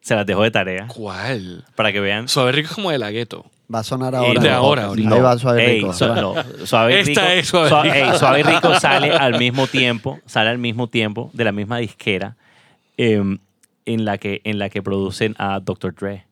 [0.00, 1.64] Se las dejo de tarea ¿Cuál?
[1.76, 2.26] para que vean.
[2.28, 3.44] Suave Rico es como de la gueto.
[3.72, 4.40] Va a sonar Y ahora.
[4.40, 5.14] de ahora, ahorita.
[5.14, 5.92] Ahí va Suave Ey, Rico.
[5.92, 7.32] su- no, Suave y Esta Rico.
[7.34, 7.94] es Suave Sua- Rico.
[7.94, 11.78] ey, Suave y Rico sale al mismo tiempo, sale al mismo tiempo de la misma
[11.78, 12.36] disquera
[12.96, 13.38] em,
[13.84, 15.94] en, la que, en la que producen a Dr.
[15.94, 16.24] Dre.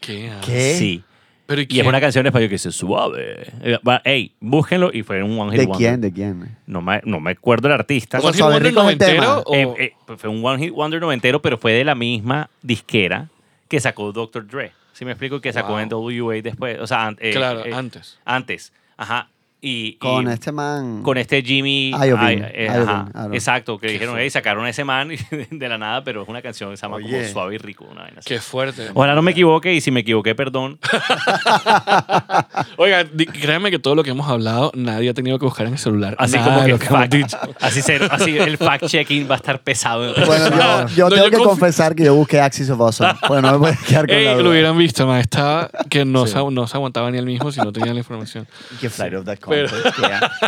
[0.00, 0.32] ¿Qué?
[0.44, 0.74] ¿Qué?
[0.78, 1.02] Sí.
[1.50, 3.42] Pero ¿y Y es una canción en español que dice suave.
[3.60, 5.78] Eh, va- Ey, búsquenlo y fue un One Hit ¿De Wonder.
[5.88, 6.00] quién?
[6.00, 6.56] ¿De quién?
[6.66, 8.18] No me, no me acuerdo el artista.
[8.18, 11.42] ¿Cómo ¿One Hit Wonder noventero o- Eh, eh, pues fue un One Hit Wonder noventero,
[11.42, 13.30] pero fue de la misma disquera
[13.66, 14.46] que sacó Dr.
[14.46, 14.70] Dre.
[14.92, 15.40] ¿Sí me explico?
[15.40, 15.78] Que sacó Wow.
[15.80, 16.78] en WA después.
[16.78, 18.20] O sea, an- eh, Claro, eh, antes.
[18.24, 18.72] Antes.
[18.96, 19.28] Ajá.
[19.62, 21.02] Y, Con y este man.
[21.02, 21.90] con este Jimmy.
[21.90, 23.34] Iovine, ay, eh, Iovine, ajá, Aaron.
[23.34, 25.10] exacto, que Qué dijeron, hey, sacaron a ese man
[25.50, 27.28] de la nada, pero es una canción que se llama como Oye.
[27.30, 27.84] Suave y Rico.
[27.90, 28.28] Una vaina así.
[28.28, 28.88] Qué fuerte.
[28.94, 30.78] Ojalá no me equivoque y si me equivoqué, perdón.
[32.76, 33.04] Oiga,
[33.40, 36.14] créanme que todo lo que hemos hablado, nadie ha tenido que buscar en el celular.
[36.18, 37.38] Así Nada como que lo que hemos fact- dicho.
[37.60, 40.14] así, ser- así el fact-checking va a estar pesado.
[40.26, 43.12] Bueno, yo, yo No, tengo yo que confesar que yo busqué Axis of Awesome.
[43.28, 44.42] Bueno, no me voy a quedar con la Ey, duda.
[44.42, 47.60] lo hubieran visto, más estaba que no, se, no se aguantaba ni el mismo si
[47.60, 48.46] no tenía la información.
[48.80, 49.68] Qué flight of that Pero-.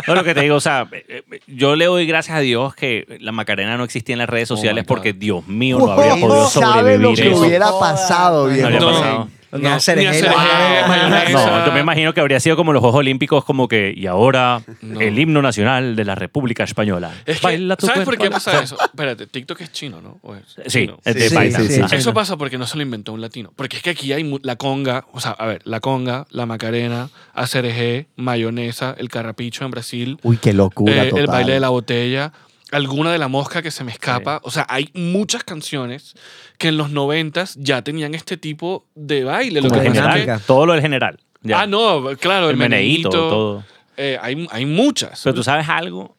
[0.07, 2.73] No, lo que te digo, o sea, eh, eh, yo le doy gracias a Dios
[2.75, 6.13] que la Macarena no existía en las redes Oh sociales porque Dios mío no habría
[6.15, 7.41] ¿Quién podido sabe lo sobrevivir que eso.
[7.45, 8.67] hubiera pasado, No viejo?
[8.67, 9.29] habría No.
[9.59, 10.07] Ni hacer gel.
[10.07, 11.31] hacer gel, mayonesa.
[11.59, 14.61] No, yo me imagino que habría sido como los Juegos Olímpicos, como que, y ahora
[14.81, 14.99] No.
[14.99, 17.11] el himno nacional de la República Española.
[17.25, 18.35] Es que, Baila tu ¿Sabes por qué cuerpo.
[18.35, 18.77] pasa eso?
[18.83, 20.19] Espérate, TikTok es chino, ¿no?
[20.21, 20.99] ¿O es Sí, chino?
[21.05, 21.95] es de Sí, sí, sí, sí.
[21.95, 23.51] Eso pasa porque no se lo inventó un latino.
[23.55, 27.09] Porque es que aquí hay la conga, o sea, a ver, la conga, la macarena,
[27.33, 31.19] ACRG, mayonesa, el carrapicho en Brasil, Uy, qué locura eh, total.
[31.21, 32.31] el baile de la botella,
[32.73, 34.39] alguna de la mosca que se me escapa.
[34.43, 36.15] O sea, hay muchas canciones
[36.57, 39.61] que en los noventas ya tenían este tipo de baile.
[39.61, 41.19] Lo Como que es que- general, todo lo del general.
[41.41, 41.61] ya.
[41.61, 43.63] Ah, no, claro, el, el meneíto, meneíto, todo.
[43.97, 45.21] eh, hay, hay muchas.
[45.23, 46.15] Pero tú sabes algo.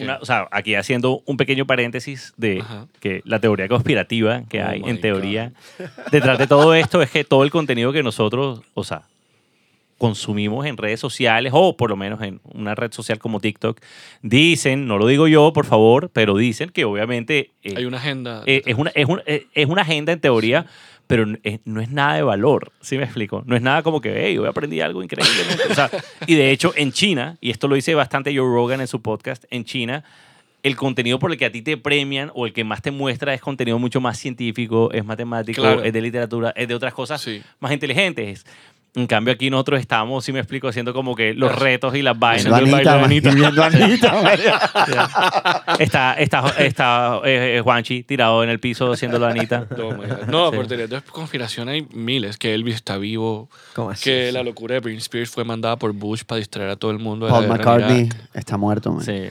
[0.00, 2.86] Una- o sea, aquí haciendo un pequeño paréntesis de Ajá.
[3.00, 5.52] que la teoría conspirativa que Oh hay en teoría
[6.10, 9.02] detrás de todo esto es que todo el contenido que nosotros, o sea,
[10.02, 13.78] consumimos en redes sociales o por lo menos en una red social como TikTok,
[14.20, 18.42] dicen, no lo digo yo, por favor, pero dicen que obviamente eh, hay una agenda.
[18.46, 20.66] eh, es, una, es, un- eh, es una agenda en teoría,
[21.06, 21.24] pero
[21.64, 23.44] no es nada de valor, ¿sí me explico?
[23.46, 25.62] No es nada como que, hey, hoy aprendí algo increíblemente.
[25.70, 25.88] O sea,
[26.26, 29.44] y de hecho, en China, y esto lo dice bastante Joe Rogan en su podcast,
[29.50, 30.02] en China,
[30.64, 33.34] el contenido por el que a ti te premian o el que más te muestra
[33.34, 35.82] es contenido mucho más científico, es matemático, Claro.
[35.82, 37.40] es de literatura, es de otras cosas Sí.
[37.60, 38.44] más inteligentes.
[38.94, 41.56] En cambio, aquí nosotros estamos, si me explico, haciendo como que los Ah.
[41.56, 42.44] retos y las vainas.
[42.52, 43.64] Haciendo el baile de Anita.
[43.66, 44.60] Anita, María.
[45.78, 49.66] Está, está, está eh, eh, Juanchi tirado en el piso haciéndolo a Anita.
[50.28, 50.56] No, Sí.
[50.56, 52.36] por teorías de conspiración hay miles.
[52.36, 53.48] Que Elvis está vivo.
[53.74, 54.04] ¿Cómo así?
[54.04, 56.98] Que la locura de Britney Spears fue mandada por Bush para distraer a todo el
[56.98, 57.26] mundo.
[57.26, 59.04] de la Paul McCartney está muerto, man.
[59.04, 59.28] Sí.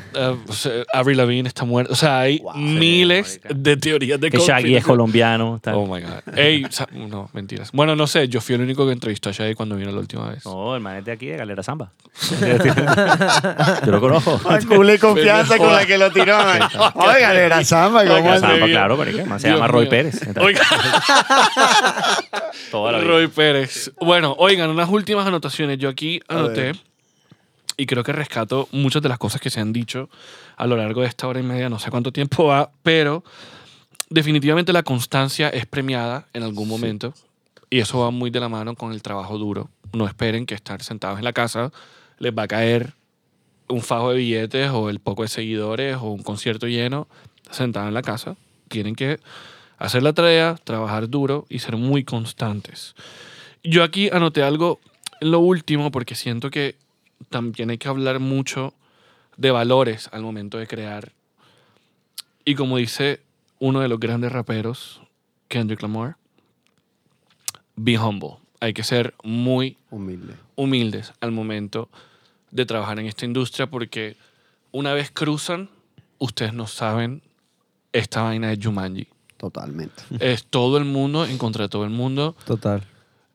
[0.48, 1.94] O sea, Avril Lavigne está muerto.
[1.94, 3.60] O sea, hay miles marica.
[3.62, 4.84] de teorías de Que Shaggy es conspiración.
[4.92, 5.60] colombiano.
[5.62, 5.76] tal.
[5.76, 6.38] Oh my God.
[6.38, 7.72] Ey, no, mentiras.
[7.72, 8.28] Bueno, no sé.
[8.28, 10.46] Yo fui el único que entrevistó a Shaggy cuando vino la última vez.
[10.46, 11.92] No, el man es de aquí, de Galera Zamba.
[13.86, 14.40] Yo lo conozco.
[14.68, 16.62] Cule confianza con la que lo tiró, man.
[16.96, 18.42] Oigan, era samba, ¿cómo así?
[18.42, 19.88] Zamba, claro, el man se llama Roy.
[19.88, 20.22] Pérez.
[22.72, 23.92] Roy Pérez.
[24.00, 25.78] Bueno, oigan, unas últimas anotaciones.
[25.78, 26.74] Yo aquí anoté
[27.78, 30.10] y creo que rescato muchas de las cosas que se han dicho
[30.58, 31.70] a lo largo de esta hora y media.
[31.70, 33.24] No sé cuánto tiempo va, pero
[34.10, 37.14] definitivamente la constancia es premiada en algún momento.
[37.72, 39.70] Y eso va muy de la mano con el trabajo duro.
[39.94, 41.72] No esperen que estar sentados en la casa
[42.20, 42.94] les va a caer
[43.70, 47.08] un fajo de billetes o el poco de seguidores o un concierto lleno
[47.50, 48.36] sentado en la casa.
[48.68, 49.20] Tienen que
[49.78, 52.94] hacer la tarea, trabajar duro y ser muy constantes.
[53.64, 54.82] Yo aquí anoté algo
[55.22, 56.76] lo último porque siento que
[57.30, 58.74] también hay que hablar mucho
[59.38, 61.14] de valores al momento de crear.
[62.44, 63.22] Y como dice
[63.60, 65.02] uno de los grandes raperos,
[65.48, 66.18] Kendrick Lamar,
[67.84, 68.38] be humble.
[68.60, 70.36] Hay que ser muy Humilde.
[70.56, 71.90] humildes al momento
[72.52, 74.18] de trabajar en esta industria porque
[74.72, 75.70] una vez cruzan,
[76.20, 77.22] ustedes no saben
[77.92, 79.08] esta vaina de Jumanji.
[79.38, 80.04] Totalmente.
[80.20, 82.36] Es todo el mundo en contra de todo el mundo.
[82.46, 82.84] Total.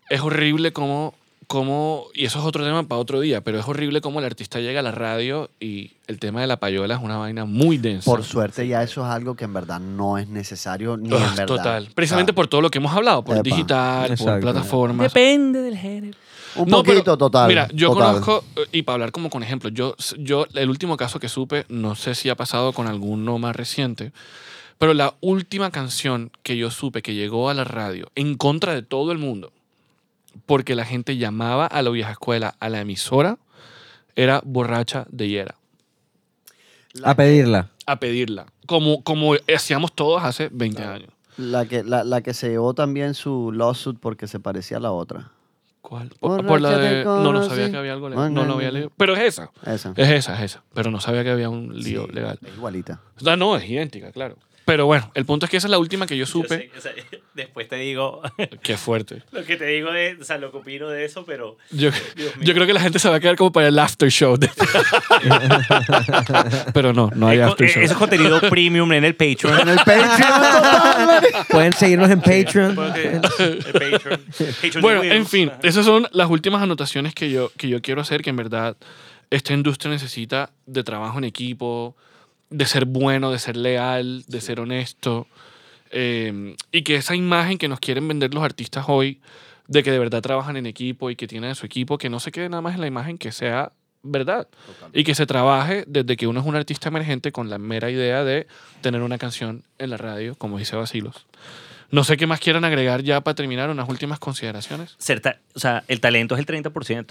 [0.08, 1.14] Es horrible como,
[1.46, 4.58] como, y eso es otro tema para otro día, pero es horrible como el artista
[4.60, 8.10] llega a la radio y el tema de la payola es una vaina muy densa.
[8.10, 11.36] Por suerte ya eso es algo que en verdad no es necesario ni Ah, en
[11.36, 11.46] verdad.
[11.46, 11.88] Total.
[11.94, 13.42] Precisamente por todo lo que hemos hablado, por Epa.
[13.44, 14.40] digital, por Exacto.
[14.40, 15.12] plataformas.
[15.12, 16.16] Depende del género.
[16.56, 17.48] Un No, pero, poquito total.
[17.48, 18.06] Mira, yo total.
[18.20, 21.94] conozco, y para hablar como con ejemplo, yo, yo, el último caso que supe, no
[21.94, 24.10] sé si ha pasado con alguno más reciente,
[24.78, 28.82] pero la última canción que yo supe que llegó a la radio en contra de
[28.82, 29.52] todo el mundo,
[30.46, 33.38] porque la gente llamaba a la vieja escuela, a la emisora,
[34.14, 35.54] era Borracha de Hiera,
[37.02, 37.70] A pedirla.
[37.86, 41.10] a pedirla, como, como hacíamos todos hace 20 años.
[41.36, 44.92] La que, la, la que se llevó también su lawsuit porque se parecía a la
[44.92, 45.30] otra.
[45.82, 46.08] ¿Cuál?
[46.18, 47.04] Por, por la de...
[47.04, 48.32] No, no sabía que había algo legal.
[48.32, 48.90] No, no, había leído.
[48.96, 49.50] Pero es esa.
[49.64, 49.92] Esa.
[49.96, 50.64] Es esa, es esa.
[50.74, 52.38] Pero no sabía que había un lío Sí, legal.
[52.44, 53.00] Es igualita.
[53.22, 54.36] No, no, es idéntica, claro.
[54.66, 56.70] Pero bueno, el punto es que esa es la última que yo supe.
[56.74, 57.04] Yo sé, o sea,
[57.34, 58.20] después te digo
[58.62, 59.22] Qué fuerte.
[59.32, 61.90] lo que te digo de, o sea, lo que opino de eso, pero Yo,
[62.40, 64.36] yo creo que la gente se va a quedar como para el after show.
[64.36, 64.50] de-
[66.74, 67.82] Pero no, no hay after show.
[67.82, 69.60] eso es contenido premium en el Patreon.
[69.60, 71.44] En el Patreon.
[71.50, 72.70] Pueden seguirnos en Patreon.
[72.94, 74.20] El Patreon.
[74.62, 78.22] Patreon Bueno, en fin, esas son las últimas anotaciones que yo, que yo quiero hacer,
[78.22, 78.76] que en verdad
[79.30, 81.96] esta industria necesita de trabajo en equipo,
[82.50, 85.26] de ser bueno, de ser leal, de ser honesto,
[85.90, 89.20] eh, y que esa imagen que nos quieren vender los artistas hoy,
[89.68, 92.20] de que de verdad trabajan en equipo y que tienen a su equipo, que no
[92.20, 93.72] se quede nada más en la imagen, que sea
[94.02, 94.48] verdad.
[94.92, 98.24] Y que se trabaje desde que uno es un artista emergente con la mera idea
[98.24, 98.46] de
[98.80, 101.26] tener una canción en la radio, como dice Basilos.
[101.90, 104.96] No sé qué más quieran agregar ya para terminar, unas últimas consideraciones.
[105.54, 107.06] O sea, el talento es el 30%.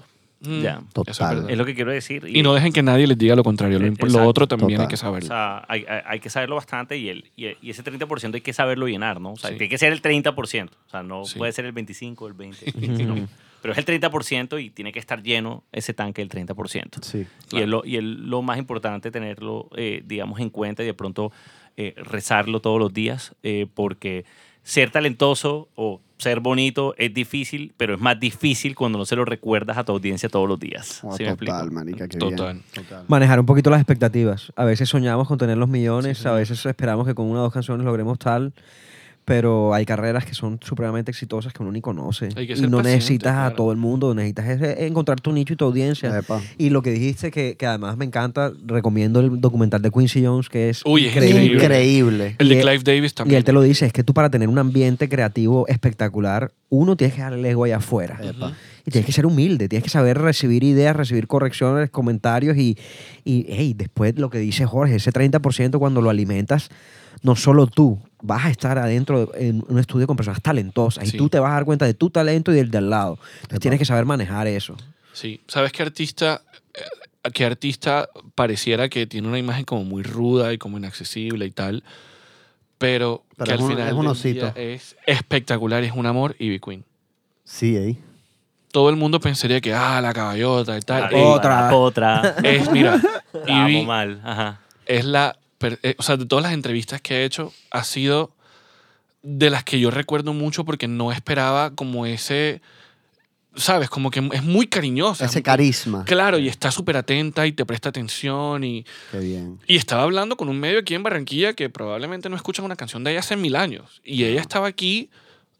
[0.47, 0.81] Mm, Ya.
[0.93, 1.49] Total.
[1.49, 2.25] Es lo que quiero decir.
[2.27, 3.79] Y no dejen que nadie les diga lo contrario.
[3.79, 5.27] Lo, otro también hay que O saberlo.
[5.27, 8.53] sea, hay, hay- hay que saberlo bastante y, el, y, y ese 30% hay que
[8.53, 9.33] saberlo llenar, ¿no?
[9.33, 9.57] O sea, Sí.
[9.57, 10.69] tiene que ser el 30%.
[10.87, 11.37] O sea, no Sí.
[11.37, 12.71] puede ser el 25, el 20.
[12.71, 13.27] sino-
[13.61, 17.01] pero es el 30% y tiene que estar lleno ese tanque del 30%.
[17.01, 17.25] Sí.
[17.51, 20.93] Y es, lo, y es lo más importante tenerlo, eh, digamos, en cuenta y de
[20.93, 21.31] pronto
[21.77, 24.23] eh, rezarlo todos los días, eh, porque
[24.65, 29.23] ser talentoso o ser bonito es difícil, pero es más difícil cuando no se lo
[29.23, 31.01] recuerdas a tu audiencia todos los días.
[31.03, 31.53] Oh, ¿Sí me explico?
[31.53, 32.53] total, manica, qué Total.
[32.55, 32.63] bien.
[32.73, 33.05] Total.
[33.07, 34.51] Manejar un poquito las expectativas.
[34.55, 37.53] A veces soñamos con tener los millones, a veces esperamos que con una o dos
[37.53, 38.53] canciones logremos tal,
[39.25, 42.29] pero hay carreras que son supremamente exitosas que uno ni conoce.
[42.35, 43.55] Hay que y ser no paciente, necesitas a claro.
[43.55, 46.15] todo el mundo, necesitas es- es encontrar tu nicho y tu audiencia.
[46.17, 46.39] Epa.
[46.59, 50.47] Y lo que dijiste, que, que además me encanta, recomiendo el documental de Quincy Jones,
[50.47, 51.55] que es Uy, es increíble.
[51.55, 52.35] increíble.
[52.37, 53.37] El de Y él- Clive Davis Y también.
[53.39, 57.15] él te lo dice, es que tú para tener un ambiente creativo espectacular, uno tienes
[57.15, 58.19] que darle el ego allá afuera.
[58.21, 58.53] Epa.
[58.87, 62.77] Y tienes que ser humilde, tienes que saber recibir ideas, recibir correcciones, comentarios y,
[63.23, 66.69] y hey, después lo que dice Jorge, ese 30% cuando lo alimentas,
[67.21, 71.15] no solo tú, vas a estar adentro de- en un estudio con personas talentosas Sí.
[71.15, 73.19] y tú te vas a dar cuenta de tu talento y del de al lado.
[73.41, 74.75] Entonces tienes que saber manejar eso.
[75.13, 75.41] Sí.
[75.47, 76.41] ¿Sabes qué artista,
[76.73, 81.51] eh, qué artista pareciera que tiene una imagen como muy ruda y como inaccesible y
[81.51, 81.83] tal?
[82.77, 84.51] Pero, Pero que es al un- final es un osito.
[84.55, 86.83] es espectacular, es un amor, Ivy Queen.
[87.43, 87.97] Sí, eh.
[88.71, 91.03] Todo el mundo pensaría que, ah, la caballota y tal.
[91.03, 91.75] La Ey, diva, Otra.
[91.75, 92.35] Otra.
[92.43, 92.99] es, mira,
[93.47, 94.19] Ivy mal.
[94.23, 94.59] Ajá.
[94.85, 95.37] es la,
[95.83, 98.31] eh, o sea, de todas las entrevistas que he hecho, ha sido
[99.21, 102.61] de las que yo recuerdo mucho porque no esperaba como ese,
[103.55, 105.25] sabes, como que es muy cariñosa.
[105.25, 106.05] Ese carisma.
[106.05, 109.59] Claro, y está súper atenta y te presta atención y, Qué bien.
[109.65, 113.03] y estaba hablando con un medio aquí en Barranquilla que probablemente no escuchan una canción
[113.03, 114.01] de ella hace mil años.
[114.03, 115.09] Y ella estaba aquí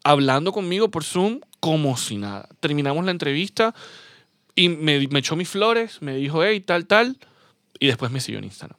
[0.04, 2.48] hablando conmigo por Zoom como si nada.
[2.60, 3.74] Terminamos la entrevista
[4.54, 7.18] y me, me echó mis flores, me dijo, hey, tal, tal,
[7.80, 8.78] y después me siguió en Instagram.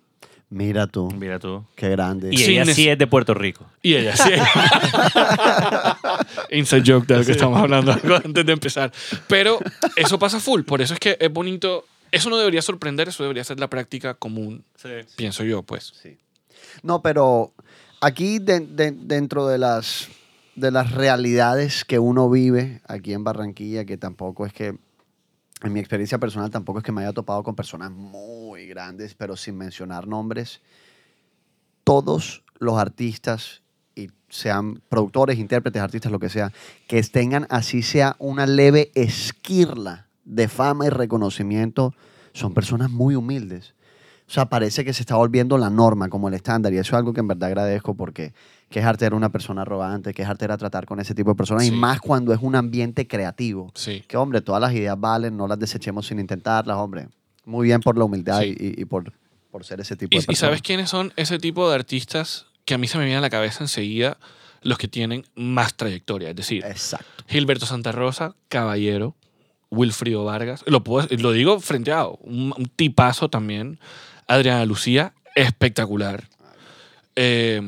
[0.50, 1.12] Mira tú.
[1.12, 1.66] Mira tú.
[1.76, 2.30] Qué grande.
[2.32, 3.66] Y Sí, ella sí es de Puerto Rico.
[3.82, 4.32] Y ella sí.
[6.52, 7.91] Inside joke de lo que estamos hablando
[8.26, 8.91] antes de empezar.
[9.28, 9.60] Pero
[9.95, 10.62] eso pasa full.
[10.64, 11.86] Por eso es que es bonito.
[12.12, 14.64] Eso no debería sorprender, eso debería ser la práctica común,
[15.18, 15.91] pienso yo, pues.
[16.02, 16.18] Sí.
[16.82, 17.52] No, pero
[18.00, 20.08] aquí de- de- dentro de las
[20.56, 24.68] de las realidades que uno vive aquí en Barranquilla, que tampoco es que,
[25.64, 28.37] en mi experiencia personal, tampoco es que me haya topado con personas muy
[28.78, 30.62] grandes, pero sin mencionar nombres,
[31.84, 33.64] todos los artistas,
[33.96, 36.52] y sean productores, intérpretes, artistas, lo que sea,
[36.88, 41.94] que tengan así sea una leve esquirla de fama y reconocimiento,
[42.34, 43.74] son personas muy humildes.
[44.28, 47.00] O sea, parece que se está volviendo la norma, como el estándar, y eso es
[47.00, 48.34] algo que en verdad agradezco porque
[48.70, 51.64] que es artera una persona arrogante, que es artera tratar con ese tipo de personas,
[51.64, 51.76] y Sí.
[51.76, 53.72] más cuando es un ambiente creativo.
[53.74, 54.04] Sí.
[54.08, 57.08] Que, hombre, todas las ideas valen, no las desechemos sin intentarlas, hombre.
[57.48, 58.56] Muy bien por la humildad Sí.
[58.60, 59.12] y, y- y por,
[59.52, 60.39] por ser ese tipo ¿Y, de y personas.
[60.39, 63.30] sabes quiénes son ese tipo de artistas que a mí se me viene a la
[63.30, 64.18] cabeza enseguida?
[64.62, 66.30] Los que tienen más trayectoria.
[66.32, 67.24] Es decir, Exacto.
[67.28, 69.16] Gilberto Santa Rosa, Caballero,
[69.70, 70.64] Wilfrido Vargas.
[70.68, 73.80] Lo, puedo- lo digo frente a un, un tipazo también.
[74.28, 76.28] Adriana Lucía, espectacular.
[77.16, 77.62] Eh,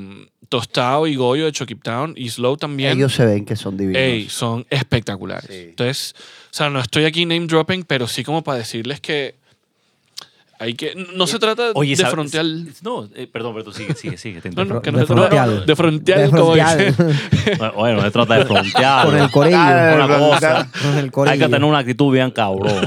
[0.50, 2.98] Tostado y Goyo de Chucky Town y Slow también.
[2.98, 4.02] Ellos se ven que son divinos.
[4.02, 5.46] Ey, son espectaculares.
[5.50, 5.68] Sí.
[5.70, 9.36] Entonces, o sea, no estoy aquí name dropping, pero sí como para decirles que
[10.60, 10.94] hay que.
[11.16, 12.46] No se trata Oye, de frontear.
[12.84, 14.42] No, eh, perdón, pero tú sigue, sigue, sigue.
[14.42, 15.50] te No, no, de no, de frontear,
[16.20, 16.78] De como frontear.
[16.78, 17.04] dice.
[17.76, 19.06] Bueno, no se trata de frontear.
[19.06, 19.58] Con el corillo.
[19.58, 20.70] Ah, Una cosa.
[20.82, 21.32] Con el corillo.
[21.34, 22.70] Hay que tener una actitud bien cabrón.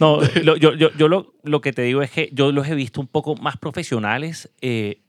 [0.00, 2.74] No, lo- yo, yo, yo lo, lo que te digo es que yo los he
[2.74, 4.50] visto un poco más profesionales.
[4.60, 5.00] Eh,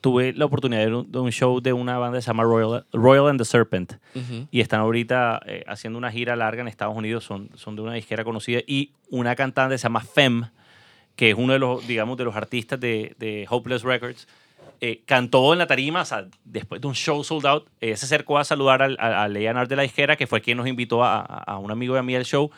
[0.00, 2.84] tuve la oportunidad de, un, de un show de una banda que se llama Royal,
[2.92, 3.94] Royal and the Serpent.
[4.14, 4.46] Ujú.
[4.50, 7.24] Y están ahorita eh, haciendo una gira larga en Estados Unidos.
[7.24, 8.60] Son, son de una disquera conocida.
[8.66, 10.44] Y una cantante se llama Fem,
[11.16, 14.26] que es uno de los, digamos, de los artistas de, de Hopeless Records.
[14.80, 18.06] eh, cantó en la tarima, o sea, después de un show sold out, ella se
[18.06, 21.04] acercó a saludar al, a, a Leonard de la disquera, que fue quien nos invitó
[21.04, 22.50] a, a- a un amigo de mí al show,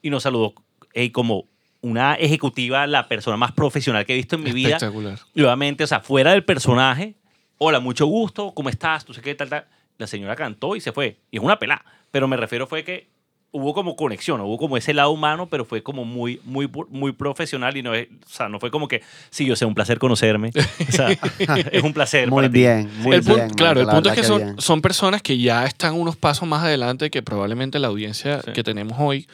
[0.00, 0.54] y nos saludó
[0.92, 1.46] eh, como
[1.80, 4.76] una ejecutiva, la persona más profesional que he visto en mi vida.
[4.76, 5.18] Espectacular.
[5.34, 7.14] Y obviamente, o sea, fuera del personaje,
[7.58, 9.04] hola, mucho gusto, ¿cómo estás?
[9.04, 9.66] Tú sé qué tal, tal.
[9.98, 11.18] La señora cantó y se fue.
[11.30, 11.84] Y es una pelá.
[12.10, 13.08] Pero me refiero fue que
[13.56, 17.76] hubo como conexión, hubo como ese lado humano, pero fue como muy, muy, muy profesional
[17.76, 19.00] y no es, o sea, no fue como que,
[19.30, 20.50] sí, yo sé, un placer conocerme.
[20.88, 21.08] O sea,
[21.70, 22.28] es un placer.
[22.28, 22.58] Muy para ti.
[22.58, 23.50] bien, muy el punto- bien.
[23.50, 27.10] claro, el punto es que son, son personas que ya están unos pasos más adelante
[27.10, 28.50] que probablemente la audiencia Sí.
[28.52, 29.26] que tenemos hoy.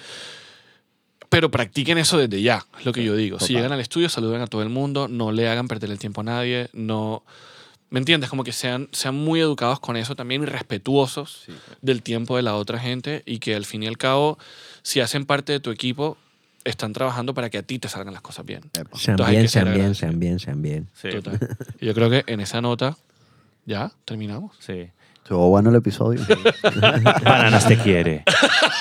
[1.30, 3.38] Pero practiquen eso desde ya, es lo que yo digo.
[3.38, 3.56] Si Total.
[3.56, 6.24] llegan al estudio, saluden a todo el mundo, no le hagan perder el tiempo a
[6.24, 7.22] nadie, no...
[7.91, 8.30] ¿Me entiendes?
[8.30, 11.47] Como que sean, sean muy educados con eso también y respetuosos
[11.82, 14.38] del tiempo de la otra gente y que al fin y al cabo,
[14.82, 16.16] si hacen parte de tu equipo,
[16.64, 18.62] están trabajando para que a ti te salgan las cosas bien.
[18.95, 20.88] Sean bien, sean bien, sean bien, sean bien.
[20.95, 21.38] Sí, Total.
[21.80, 22.97] Y yo creo que en esa nota
[23.66, 24.57] ya terminamos.
[24.61, 24.91] sí.
[25.30, 26.20] Estuvo bueno el episodio.
[27.22, 28.24] Bananas te quiere.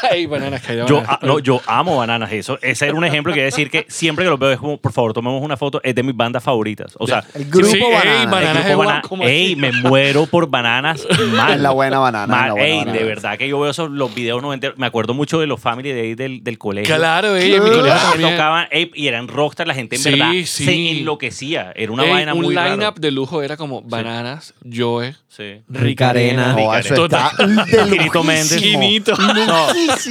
[0.09, 1.19] Ey, bananas, que hay Yo, bananas.
[1.21, 2.31] a- no, yo amo bananas.
[2.31, 4.91] Eso, ese era un ejemplo que decir que siempre que los veo es como, por
[4.91, 5.79] favor, tomemos una foto.
[5.83, 6.95] Es de mis bandas favoritas.
[6.97, 9.71] O sea, El grupo Sí, ey, el Bananas grupo es guau, Banana- ¿cómo ey, me
[9.73, 11.05] muero por bananas.
[11.33, 11.53] Mal.
[11.53, 12.25] Es la buena banana.
[12.25, 12.47] Mal.
[12.47, 12.97] la buena Ey, banana.
[12.97, 14.75] de verdad que yo veo esos, los videos noventeros.
[14.79, 16.95] Me acuerdo mucho de los Family Days del, del colegio.
[16.95, 18.31] Claro, ey, en mi colegio Que también.
[18.31, 20.45] tocaban, ey, y eran rockstar, la gente en Sí, verdad sí.
[20.47, 21.73] se enloquecía.
[21.75, 22.71] Era una Ey, vaina un muy rara.
[22.75, 25.61] lineup de lujo era como Bananas, Joe, Sí.
[25.69, 26.11] Rica
[26.41, 26.69] Arena.
[26.69, 28.57] Oh, eso está de Quinito Méndez.
[28.57, 29.13] Quinito.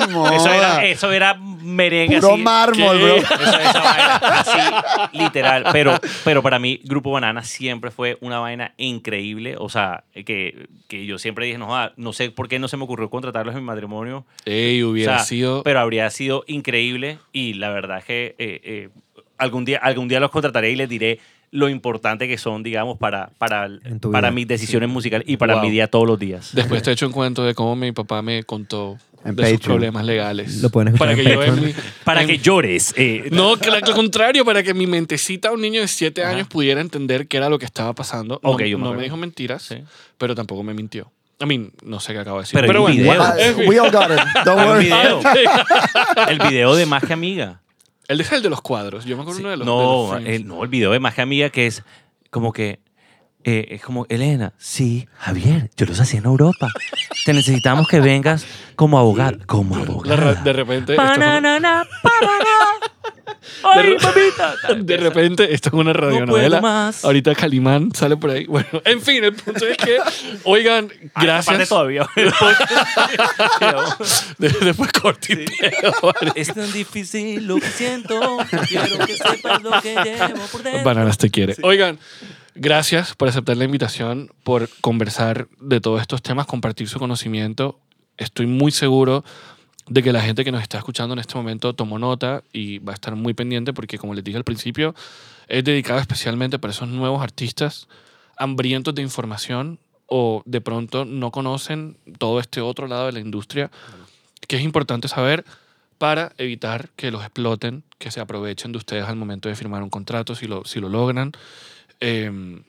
[0.09, 2.43] No, eso era, eso era merengue Puro así.
[2.43, 3.05] mármol, ¿Qué?
[3.05, 3.16] bro.
[3.16, 5.64] Esa- esa vaina, así, literal.
[5.72, 9.57] Pero, pero para mí, Grupo Banana siempre fue una vaina increíble.
[9.59, 12.76] O sea, que, que yo siempre dije, no, joda, no sé por qué no se
[12.76, 14.24] me ocurrió contratarlos en mi matrimonio.
[14.45, 15.62] Ey, O hubiera sea, sido.
[15.62, 17.18] Pero habría sido increíble.
[17.33, 18.89] Y la verdad es que eh, eh,
[19.37, 21.20] algún, día, algún día los contrataré y les diré
[21.51, 23.69] lo importante que son, digamos, para, para,
[24.13, 25.63] para mis decisiones musicales y para Wow.
[25.65, 26.51] mi día todos los días.
[26.55, 29.61] Después te he hecho un cuento de cómo mi papá me contó En de sus
[29.61, 30.63] problemas legales.
[30.63, 31.75] Lo pueden escuchar para en que yo mi-
[32.05, 32.93] Para en- que llores.
[32.97, 36.81] eh, No, que al contrario, para que mi mentecita, un niño de 7 años, pudiera
[36.81, 38.39] entender qué era lo que estaba pasando.
[38.43, 39.77] No, Ok, yo me no me dijo mentiras, Sí.
[40.19, 41.11] pero tampoco me mintió.
[41.41, 42.55] I mean, no sé qué acabo de decir.
[42.61, 43.69] Pero Pero, bueno, video.
[43.69, 44.45] We all got it.
[44.45, 44.85] Don't worry.
[44.87, 45.21] video.
[46.29, 47.61] el video de Más que Amiga.
[48.09, 49.05] El de el de los cuadros.
[49.05, 49.67] Yo me acuerdo uno de los.
[49.67, 51.83] no, de los el, no, el video de Más que Amiga que es
[52.31, 52.81] como que.
[53.45, 56.69] eh, es como, Elena, sí, Javier, yo los hacía en Europa.
[57.25, 58.47] Te necesitamos que vengas
[58.77, 59.39] como abogado.
[59.47, 60.35] Como abogado.
[60.43, 60.93] de repente.
[60.93, 61.21] esto fue-
[63.62, 64.55] Ay, mamita.
[64.82, 66.61] De repente, esto es una radionovela.
[66.61, 67.05] más.
[67.05, 68.47] Ahorita Calimán sale por ahí.
[68.47, 69.99] Bueno, en fin, el punto es que,
[70.45, 71.68] oigan, Ay, gracias.
[71.68, 72.07] todavía.
[74.39, 75.93] De- después cortipeo.
[76.34, 78.39] es tan difícil lo que siento.
[78.68, 80.84] Quiero que sepas lo que llevo por dentro.
[80.84, 81.57] Bananas te quiere.
[81.62, 81.99] Oigan,
[82.55, 87.78] gracias por aceptar la invitación, por conversar de todos estos temas, compartir su conocimiento.
[88.16, 89.24] Estoy muy seguro
[89.89, 92.93] de que la gente que nos está escuchando en este momento tomó nota y va
[92.93, 94.95] a estar muy pendiente porque, como les dije al principio,
[95.49, 97.89] es dedicado especialmente para esos nuevos artistas
[98.36, 103.70] hambrientos de información o de pronto no conocen todo este otro lado de la industria
[104.47, 105.45] que es importante saber
[105.99, 109.91] para evitar que los exploten, que se aprovechen de ustedes al momento de firmar un
[109.91, 111.32] contrato si lo, si lo logran.
[112.01, 112.62] Eh,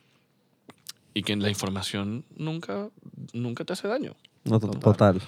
[1.14, 2.88] y que la información nunca,
[3.34, 4.16] nunca te hace daño.
[4.46, 5.22] No, to- total.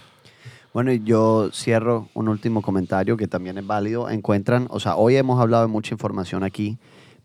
[0.74, 4.10] Bueno, y yo cierro un último comentario que también es válido.
[4.10, 6.78] Encuentran, o sea, hoy hemos hablado de mucha información aquí,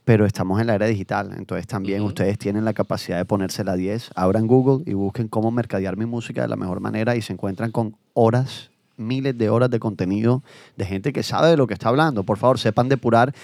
[0.05, 1.33] pero estamos en la era digital.
[1.37, 4.11] Entonces también ustedes tienen la capacidad de ponerse la 10.
[4.17, 7.71] Abran Google y busquen cómo mercadear mi música de la mejor manera y se encuentran
[7.71, 10.43] con horas, miles de horas de contenido
[10.77, 12.25] de gente que sabe de lo que está hablando.
[12.25, 13.35] Por favor, sepan depurar.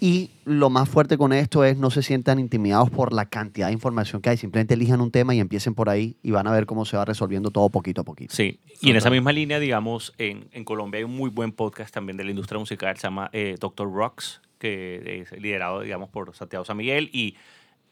[0.00, 3.72] Y lo más fuerte con esto es no se sientan intimidados por la cantidad de
[3.72, 4.36] información que hay.
[4.36, 7.04] Simplemente elijan un tema y empiecen por ahí y van a ver cómo se va
[7.04, 8.34] resolviendo todo poquito a poquito.
[8.34, 11.92] Sí, y en esa misma línea, digamos, en, en Colombia hay un muy buen podcast
[11.92, 16.34] también de la industria musical, se llama eh, Doctor Rocks, que es liderado, digamos, por
[16.34, 17.36] Santiago San Miguel, y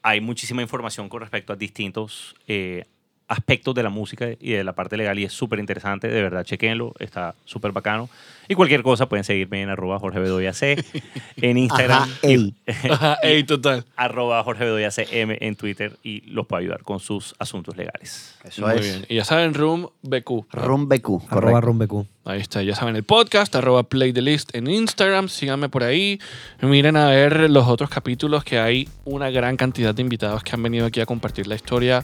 [0.01, 2.85] hay muchísima información con respecto a distintos eh,
[3.29, 6.43] aspectos de la música y de la parte legal, y es súper interesante, de verdad,
[6.43, 8.09] chequenlo, está súper bacano.
[8.51, 10.83] Y cualquier cosa pueden seguirme en arroba Jorge Bedoya C,
[11.37, 12.55] en Instagram, Ajá, y- ey.
[12.89, 13.85] Ajá, ey, total.
[13.95, 18.35] arroba Jorge Bedoya CM en Twitter, y los puedo ayudar con sus asuntos legales.
[18.43, 18.81] Eso Muy es.
[18.81, 19.05] bien.
[19.07, 20.45] Y ya saben, Room BQ.
[20.51, 21.61] Rumbecu, Arroba correcto.
[21.61, 22.07] rumbecu.
[22.25, 26.19] Ahí está, ya saben el podcast, arroba Play the List en Instagram, síganme por ahí,
[26.61, 30.61] miren a ver los otros capítulos que hay una gran cantidad de invitados que han
[30.63, 32.03] venido aquí a compartir la historia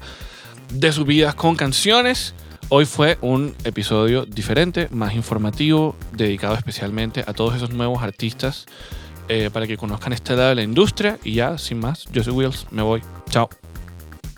[0.69, 2.33] de sus vidas con canciones.
[2.69, 8.65] Hoy fue un episodio diferente, más informativo, dedicado especialmente a todos esos nuevos artistas
[9.27, 11.19] eh, para que conozcan este lado de la industria.
[11.23, 13.01] Y ya, sin más, yo soy Wills, me voy.
[13.29, 13.49] Chao.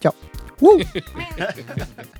[0.02, 0.14] Chao.